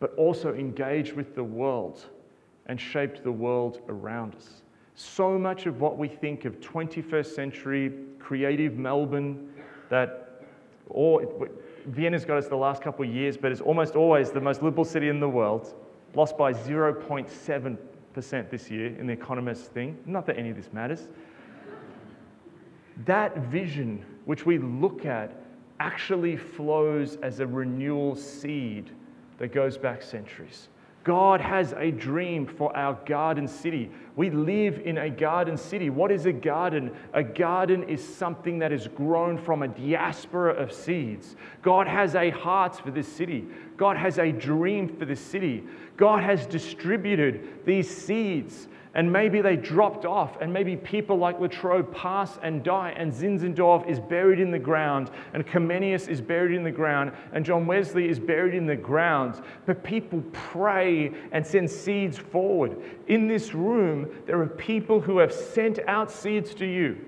but 0.00 0.12
also 0.16 0.52
engaged 0.52 1.12
with 1.12 1.36
the 1.36 1.44
world 1.44 2.06
and 2.66 2.80
shaped 2.80 3.22
the 3.22 3.30
world 3.30 3.80
around 3.88 4.34
us. 4.34 4.62
So 4.96 5.38
much 5.38 5.66
of 5.66 5.80
what 5.80 5.96
we 5.96 6.08
think 6.08 6.44
of 6.44 6.60
21st 6.60 7.26
century 7.26 7.92
creative 8.18 8.76
Melbourne, 8.76 9.52
that 9.90 10.44
or 10.88 11.48
Vienna's 11.86 12.24
got 12.24 12.38
us 12.38 12.48
the 12.48 12.56
last 12.56 12.82
couple 12.82 13.04
of 13.04 13.14
years, 13.14 13.36
but 13.36 13.52
it's 13.52 13.60
almost 13.60 13.94
always 13.94 14.32
the 14.32 14.40
most 14.40 14.62
liberal 14.62 14.84
city 14.84 15.08
in 15.08 15.20
the 15.20 15.28
world, 15.28 15.74
lost 16.14 16.36
by 16.36 16.52
0.7 16.52 17.26
percent 17.26 17.78
this 18.14 18.70
year 18.70 18.88
in 18.98 19.06
the 19.06 19.12
Economist 19.12 19.72
thing. 19.72 19.98
Not 20.06 20.26
that 20.26 20.38
any 20.38 20.50
of 20.50 20.56
this 20.56 20.72
matters. 20.72 21.08
That 23.04 23.36
vision, 23.38 24.04
which 24.24 24.44
we 24.46 24.58
look 24.58 25.06
at, 25.06 25.42
actually 25.80 26.36
flows 26.36 27.16
as 27.22 27.40
a 27.40 27.46
renewal 27.46 28.14
seed 28.14 28.90
that 29.38 29.52
goes 29.52 29.76
back 29.76 30.02
centuries. 30.02 30.68
God 31.04 31.40
has 31.40 31.72
a 31.76 31.90
dream 31.90 32.46
for 32.46 32.74
our 32.76 32.94
garden 33.06 33.48
city. 33.48 33.90
We 34.14 34.30
live 34.30 34.78
in 34.84 34.98
a 34.98 35.10
garden 35.10 35.56
city. 35.56 35.90
What 35.90 36.12
is 36.12 36.26
a 36.26 36.32
garden? 36.32 36.92
A 37.12 37.24
garden 37.24 37.82
is 37.88 38.02
something 38.02 38.58
that 38.60 38.72
is 38.72 38.86
grown 38.88 39.36
from 39.36 39.62
a 39.62 39.68
diaspora 39.68 40.52
of 40.54 40.72
seeds. 40.72 41.34
God 41.62 41.88
has 41.88 42.14
a 42.14 42.30
heart 42.30 42.76
for 42.76 42.90
this 42.92 43.08
city. 43.08 43.46
God 43.76 43.96
has 43.96 44.18
a 44.18 44.30
dream 44.30 44.96
for 44.96 45.04
this 45.04 45.20
city. 45.20 45.64
God 45.96 46.22
has 46.22 46.46
distributed 46.46 47.64
these 47.64 47.90
seeds 47.90 48.68
and 48.94 49.10
maybe 49.10 49.40
they 49.40 49.56
dropped 49.56 50.04
off, 50.04 50.36
and 50.40 50.52
maybe 50.52 50.76
people 50.76 51.16
like 51.16 51.40
La 51.40 51.46
Trobe 51.46 51.94
pass 51.94 52.38
and 52.42 52.62
die, 52.62 52.94
and 52.96 53.12
Zinzendorf 53.12 53.88
is 53.88 53.98
buried 54.00 54.40
in 54.40 54.50
the 54.50 54.58
ground, 54.58 55.10
and 55.32 55.46
Comenius 55.46 56.08
is 56.08 56.20
buried 56.20 56.54
in 56.54 56.62
the 56.62 56.70
ground, 56.70 57.12
and 57.32 57.44
John 57.44 57.66
Wesley 57.66 58.08
is 58.08 58.18
buried 58.18 58.54
in 58.54 58.66
the 58.66 58.76
ground. 58.76 59.42
But 59.66 59.82
people 59.82 60.22
pray 60.32 61.12
and 61.32 61.46
send 61.46 61.70
seeds 61.70 62.18
forward. 62.18 62.76
In 63.06 63.28
this 63.28 63.54
room, 63.54 64.08
there 64.26 64.40
are 64.40 64.46
people 64.46 65.00
who 65.00 65.18
have 65.18 65.32
sent 65.32 65.78
out 65.86 66.10
seeds 66.10 66.54
to 66.56 66.66
you 66.66 67.06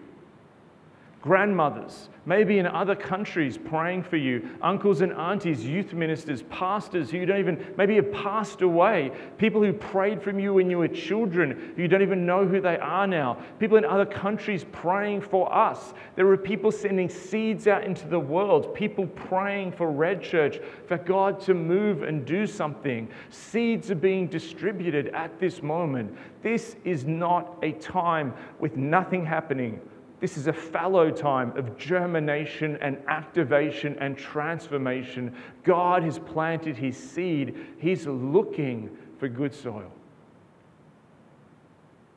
grandmothers, 1.25 2.11
maybe 2.27 2.59
in 2.59 2.66
other 2.66 2.95
countries 2.95 3.57
praying 3.57 4.03
for 4.03 4.18
you, 4.18 4.47
uncles 4.61 5.01
and 5.01 5.11
aunties, 5.14 5.64
youth 5.64 5.95
ministers, 5.95 6.43
pastors 6.51 7.11
who 7.11 7.16
you 7.16 7.25
don't 7.25 7.41
even, 7.41 7.66
maybe 7.79 7.95
have 7.95 8.12
passed 8.12 8.61
away, 8.61 9.11
people 9.39 9.62
who 9.62 9.72
prayed 9.72 10.22
from 10.22 10.39
you 10.39 10.53
when 10.53 10.68
you 10.68 10.77
were 10.77 10.87
children, 10.87 11.72
you 11.79 11.89
don't 11.89 12.03
even 12.03 12.27
know 12.27 12.47
who 12.47 12.61
they 12.61 12.77
are 12.77 13.07
now, 13.07 13.39
people 13.59 13.79
in 13.79 13.87
other 13.87 14.05
countries 14.05 14.66
praying 14.70 15.22
for 15.22 15.51
us. 15.51 15.95
There 16.14 16.29
are 16.29 16.37
people 16.37 16.70
sending 16.70 17.09
seeds 17.09 17.66
out 17.68 17.85
into 17.85 18.07
the 18.07 18.20
world, 18.20 18.75
people 18.75 19.07
praying 19.07 19.72
for 19.72 19.91
Red 19.91 20.22
Church, 20.22 20.61
for 20.87 20.99
God 20.99 21.41
to 21.47 21.55
move 21.55 22.03
and 22.03 22.27
do 22.27 22.47
something. 22.47 23.09
Seeds 23.31 23.91
are 23.91 23.95
being 23.95 24.27
distributed 24.27 25.09
at 25.14 25.41
this 25.41 25.62
moment. 25.62 26.14
This 26.43 26.77
is 26.85 27.07
not 27.07 27.57
a 27.62 27.72
time 27.72 28.35
with 28.61 28.77
nothing 28.77 29.25
happening 29.25 29.81
this 30.25 30.39
is 30.39 30.47
a 30.47 30.55
fallow 30.55 31.11
time 31.11 31.55
of 31.55 31.77
germination 31.77 32.79
and 32.81 32.97
activation 33.09 33.95
and 33.99 34.16
transformation. 34.16 35.37
God 35.64 36.03
has 36.03 36.18
planted 36.18 36.79
his 36.79 36.97
seed, 36.97 37.55
he's 37.77 38.07
looking 38.07 38.89
for 39.18 39.29
good 39.29 39.53
soil. 39.53 39.93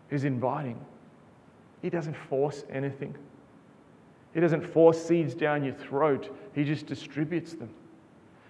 He's 0.09 0.23
inviting. 0.23 0.79
He 1.81 1.89
doesn't 1.89 2.15
force 2.15 2.63
anything. 2.71 3.13
He 4.33 4.39
doesn't 4.39 4.65
force 4.65 5.03
seeds 5.03 5.35
down 5.35 5.65
your 5.65 5.73
throat, 5.73 6.33
he 6.55 6.63
just 6.63 6.85
distributes 6.85 7.55
them. 7.55 7.69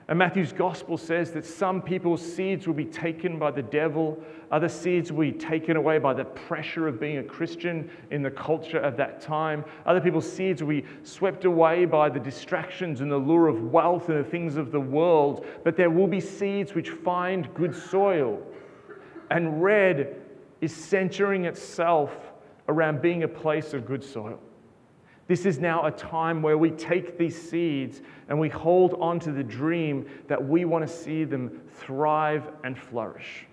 And 0.10 0.18
Matthew's 0.18 0.54
gospel 0.54 0.98
says 0.98 1.32
that 1.32 1.46
some 1.46 1.82
people's 1.82 2.22
seeds 2.22 2.66
will 2.66 2.74
be 2.74 2.86
taken 2.86 3.38
by 3.38 3.52
the 3.52 3.62
devil, 3.62 4.18
other 4.52 4.70
seeds 4.70 5.12
will 5.12 5.30
be 5.30 5.34
taken 5.34 5.76
away 5.76 6.00
by 6.00 6.14
the 6.14 6.24
pressure 6.24 6.88
of 6.88 6.98
being 6.98 7.18
a 7.18 7.24
Christian 7.24 7.90
in 8.12 8.22
the 8.22 8.32
culture 8.32 8.80
of 8.80 8.96
that 8.96 9.20
time. 9.20 9.66
Other 9.86 10.00
people's 10.00 10.32
seeds 10.32 10.64
will 10.64 10.70
be 10.70 10.86
swept 11.04 11.44
away 11.44 11.84
by 11.84 12.08
the 12.08 12.20
distractions 12.20 13.02
and 13.02 13.12
the 13.12 13.18
lure 13.18 13.50
of 13.50 13.62
wealth 13.74 14.08
and 14.08 14.18
the 14.24 14.30
things 14.30 14.56
of 14.56 14.72
the 14.72 14.80
world. 14.80 15.46
But 15.66 15.76
there 15.76 15.90
will 15.90 16.08
be 16.08 16.22
seeds 16.22 16.74
which 16.74 16.92
find 16.92 17.54
good 17.54 17.76
soil. 17.76 18.42
And 19.30 19.62
red 19.62 20.22
is 20.62 20.74
centering 20.74 21.44
itself 21.44 22.16
around 22.70 23.02
being 23.02 23.24
a 23.24 23.28
place 23.28 23.74
of 23.74 23.86
good 23.86 24.04
soil. 24.04 24.40
This 25.28 25.46
is 25.46 25.60
now 25.60 25.86
a 25.86 25.92
time 25.92 26.42
where 26.42 26.58
we 26.58 26.72
take 26.72 27.18
these 27.18 27.40
seeds 27.40 28.02
and 28.30 28.40
we 28.40 28.48
hold 28.48 28.94
on 29.00 29.20
to 29.22 29.32
the 29.32 29.44
dream 29.44 30.06
that 30.28 30.44
we 30.44 30.64
want 30.64 30.88
to 30.88 30.94
see 30.94 31.26
them 31.26 31.62
thrive 31.70 32.50
and 32.64 32.78
flourish. 32.78 33.46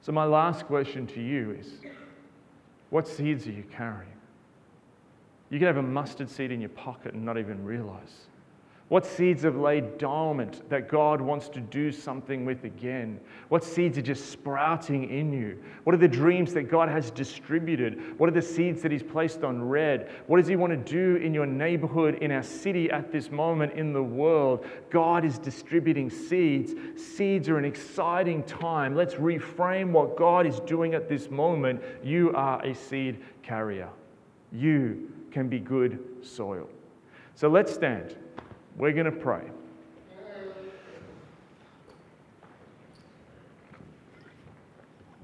So, 0.00 0.12
my 0.12 0.24
last 0.24 0.66
question 0.66 1.06
to 1.08 1.20
you 1.20 1.56
is 1.60 1.74
what 2.88 3.06
seeds 3.06 3.46
are 3.46 3.52
you 3.52 3.64
carrying? 3.70 4.10
You 5.50 5.58
can 5.58 5.66
have 5.66 5.76
a 5.76 5.82
mustard 5.82 6.30
seed 6.30 6.52
in 6.52 6.60
your 6.60 6.70
pocket 6.70 7.12
and 7.12 7.24
not 7.24 7.36
even 7.36 7.62
realize. 7.62 8.26
What 8.90 9.06
seeds 9.06 9.44
have 9.44 9.54
laid 9.54 9.98
dormant 9.98 10.68
that 10.68 10.88
God 10.88 11.20
wants 11.20 11.48
to 11.50 11.60
do 11.60 11.92
something 11.92 12.44
with 12.44 12.64
again? 12.64 13.20
What 13.48 13.62
seeds 13.62 13.96
are 13.98 14.02
just 14.02 14.32
sprouting 14.32 15.08
in 15.08 15.32
you? 15.32 15.62
What 15.84 15.94
are 15.94 15.98
the 15.98 16.08
dreams 16.08 16.52
that 16.54 16.64
God 16.64 16.88
has 16.88 17.12
distributed? 17.12 18.18
What 18.18 18.28
are 18.28 18.32
the 18.32 18.42
seeds 18.42 18.82
that 18.82 18.90
He's 18.90 19.04
placed 19.04 19.44
on 19.44 19.62
red? 19.62 20.10
What 20.26 20.38
does 20.38 20.48
He 20.48 20.56
want 20.56 20.72
to 20.72 20.92
do 20.92 21.22
in 21.24 21.32
your 21.32 21.46
neighborhood, 21.46 22.16
in 22.16 22.32
our 22.32 22.42
city 22.42 22.90
at 22.90 23.12
this 23.12 23.30
moment, 23.30 23.74
in 23.74 23.92
the 23.92 24.02
world? 24.02 24.66
God 24.90 25.24
is 25.24 25.38
distributing 25.38 26.10
seeds. 26.10 26.74
Seeds 27.00 27.48
are 27.48 27.58
an 27.58 27.64
exciting 27.64 28.42
time. 28.42 28.96
Let's 28.96 29.14
reframe 29.14 29.92
what 29.92 30.16
God 30.16 30.48
is 30.48 30.58
doing 30.58 30.94
at 30.94 31.08
this 31.08 31.30
moment. 31.30 31.80
You 32.02 32.32
are 32.34 32.60
a 32.66 32.74
seed 32.74 33.20
carrier, 33.44 33.88
you 34.50 35.12
can 35.30 35.48
be 35.48 35.60
good 35.60 36.00
soil. 36.22 36.68
So 37.36 37.48
let's 37.48 37.72
stand. 37.72 38.16
We're 38.80 38.92
going 38.92 39.04
to 39.04 39.12
pray. 39.12 39.42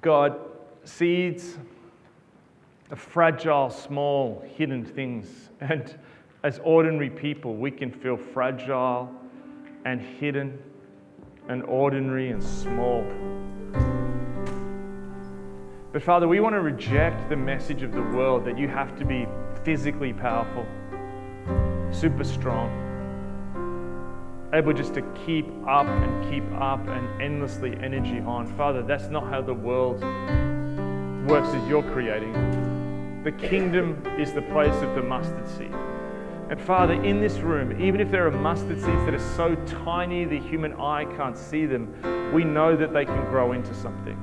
God, 0.02 0.38
seeds 0.84 1.56
are 2.90 2.96
fragile, 2.96 3.70
small, 3.70 4.44
hidden 4.56 4.84
things. 4.84 5.48
And 5.62 5.98
as 6.44 6.60
ordinary 6.64 7.08
people, 7.08 7.56
we 7.56 7.70
can 7.70 7.90
feel 7.90 8.18
fragile 8.18 9.10
and 9.86 10.02
hidden 10.02 10.58
and 11.48 11.62
ordinary 11.62 12.32
and 12.32 12.44
small. 12.44 13.06
But 15.94 16.02
Father, 16.02 16.28
we 16.28 16.40
want 16.40 16.54
to 16.56 16.60
reject 16.60 17.30
the 17.30 17.36
message 17.36 17.82
of 17.82 17.92
the 17.92 18.02
world 18.02 18.44
that 18.44 18.58
you 18.58 18.68
have 18.68 18.98
to 18.98 19.06
be 19.06 19.26
physically 19.64 20.12
powerful, 20.12 20.66
super 21.90 22.22
strong 22.22 22.85
able 24.52 24.72
just 24.72 24.94
to 24.94 25.02
keep 25.26 25.46
up 25.66 25.86
and 25.86 26.30
keep 26.30 26.44
up 26.60 26.86
and 26.88 27.20
endlessly 27.20 27.76
energy 27.82 28.20
on. 28.20 28.46
Father, 28.56 28.82
that's 28.82 29.08
not 29.08 29.24
how 29.24 29.42
the 29.42 29.54
world 29.54 30.00
works 31.28 31.48
as 31.48 31.68
you're 31.68 31.82
creating. 31.92 33.22
The 33.24 33.32
kingdom 33.32 34.02
is 34.18 34.32
the 34.32 34.42
place 34.42 34.74
of 34.82 34.94
the 34.94 35.02
mustard 35.02 35.48
seed. 35.48 35.72
And 36.48 36.60
Father, 36.60 36.94
in 37.02 37.20
this 37.20 37.38
room, 37.38 37.82
even 37.82 38.00
if 38.00 38.10
there 38.10 38.26
are 38.26 38.30
mustard 38.30 38.80
seeds 38.80 39.04
that 39.04 39.14
are 39.14 39.34
so 39.36 39.56
tiny 39.84 40.24
the 40.24 40.38
human 40.38 40.74
eye 40.74 41.04
can't 41.16 41.36
see 41.36 41.66
them, 41.66 42.32
we 42.32 42.44
know 42.44 42.76
that 42.76 42.92
they 42.92 43.04
can 43.04 43.24
grow 43.30 43.52
into 43.52 43.74
something. 43.74 44.16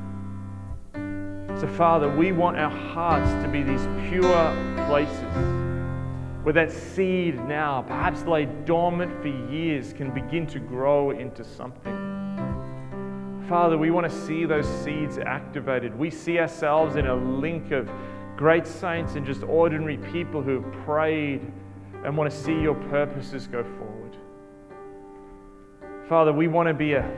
So, 1.60 1.68
Father, 1.68 2.10
we 2.10 2.32
want 2.32 2.58
our 2.58 2.70
hearts 2.70 3.30
to 3.44 3.50
be 3.52 3.62
these 3.62 3.86
pure 4.10 4.56
places 4.88 5.63
where 6.44 6.54
that 6.54 6.72
seed 6.72 7.36
now, 7.48 7.82
perhaps 7.82 8.26
laid 8.26 8.66
dormant 8.66 9.22
for 9.22 9.30
years, 9.50 9.94
can 9.94 10.14
begin 10.14 10.46
to 10.48 10.60
grow 10.60 11.12
into 11.12 11.44
something. 11.44 12.00
Father, 13.48 13.78
we 13.78 13.92
want 13.92 14.10
to 14.10 14.22
see 14.26 14.46
those 14.46 14.68
seeds 14.84 15.18
activated. 15.18 15.98
We 15.98 16.10
see 16.10 16.40
ourselves 16.40 16.98
in 16.98 17.08
a 17.08 17.16
link 17.16 17.72
of 17.72 17.90
great 18.36 18.68
saints 18.68 19.16
and 19.16 19.26
just 19.26 19.44
ordinary 19.44 19.98
people 19.98 20.42
who 20.42 20.62
have 20.62 20.72
prayed 20.86 21.50
and 22.04 22.18
want 22.18 22.30
to 22.30 22.38
see 22.38 22.60
your 22.60 22.76
purposes 22.90 23.48
go 23.48 23.64
forward. 23.64 24.18
Father, 26.10 26.34
we 26.34 26.50
want 26.50 26.68
to 26.68 26.74
be 26.74 26.94
a 26.94 27.10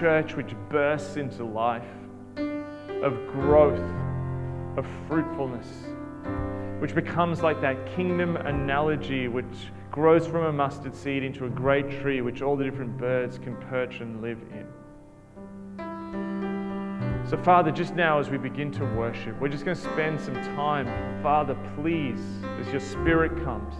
church 0.00 0.34
which 0.34 0.52
bursts 0.68 1.16
into 1.16 1.44
life, 1.44 1.84
of 2.36 3.14
growth, 3.28 3.78
of 4.76 4.84
fruitfulness 5.06 5.68
which 6.78 6.94
becomes 6.94 7.42
like 7.42 7.60
that 7.60 7.76
kingdom 7.96 8.36
analogy 8.36 9.28
which 9.28 9.44
grows 9.90 10.26
from 10.26 10.44
a 10.44 10.52
mustard 10.52 10.94
seed 10.94 11.22
into 11.22 11.46
a 11.46 11.48
great 11.48 11.90
tree 12.02 12.20
which 12.20 12.42
all 12.42 12.56
the 12.56 12.64
different 12.64 12.96
birds 12.98 13.38
can 13.38 13.56
perch 13.68 14.00
and 14.00 14.20
live 14.20 14.38
in. 14.52 14.66
So, 17.28 17.36
Father, 17.36 17.72
just 17.72 17.96
now 17.96 18.20
as 18.20 18.30
we 18.30 18.38
begin 18.38 18.70
to 18.72 18.84
worship, 18.94 19.40
we're 19.40 19.48
just 19.48 19.64
going 19.64 19.76
to 19.76 19.82
spend 19.82 20.20
some 20.20 20.36
time. 20.54 20.86
Father, 21.24 21.56
please, 21.74 22.20
as 22.60 22.68
your 22.68 22.78
Spirit 22.78 23.42
comes, 23.42 23.74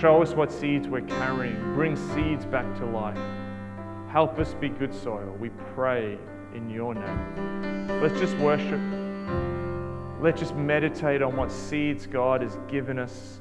show 0.00 0.22
us 0.22 0.32
what 0.32 0.50
seeds 0.50 0.88
we're 0.88 1.02
carrying. 1.02 1.74
Bring 1.74 1.96
seeds 1.96 2.46
back 2.46 2.74
to 2.78 2.86
life. 2.86 3.18
Help 4.10 4.38
us 4.38 4.54
be 4.54 4.70
good 4.70 4.94
soil. 4.94 5.36
We 5.38 5.50
pray 5.74 6.18
in 6.54 6.70
your 6.70 6.94
name. 6.94 8.00
Let's 8.00 8.18
just 8.18 8.36
worship. 8.38 8.80
Let's 10.20 10.38
just 10.38 10.54
meditate 10.54 11.22
on 11.22 11.34
what 11.34 11.50
seeds 11.50 12.06
God 12.06 12.42
has 12.42 12.58
given 12.68 12.98
us. 12.98 13.40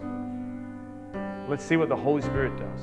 Let's 1.50 1.64
see 1.66 1.76
what 1.76 1.90
the 1.90 1.96
Holy 1.96 2.22
Spirit 2.22 2.58
does. 2.58 2.82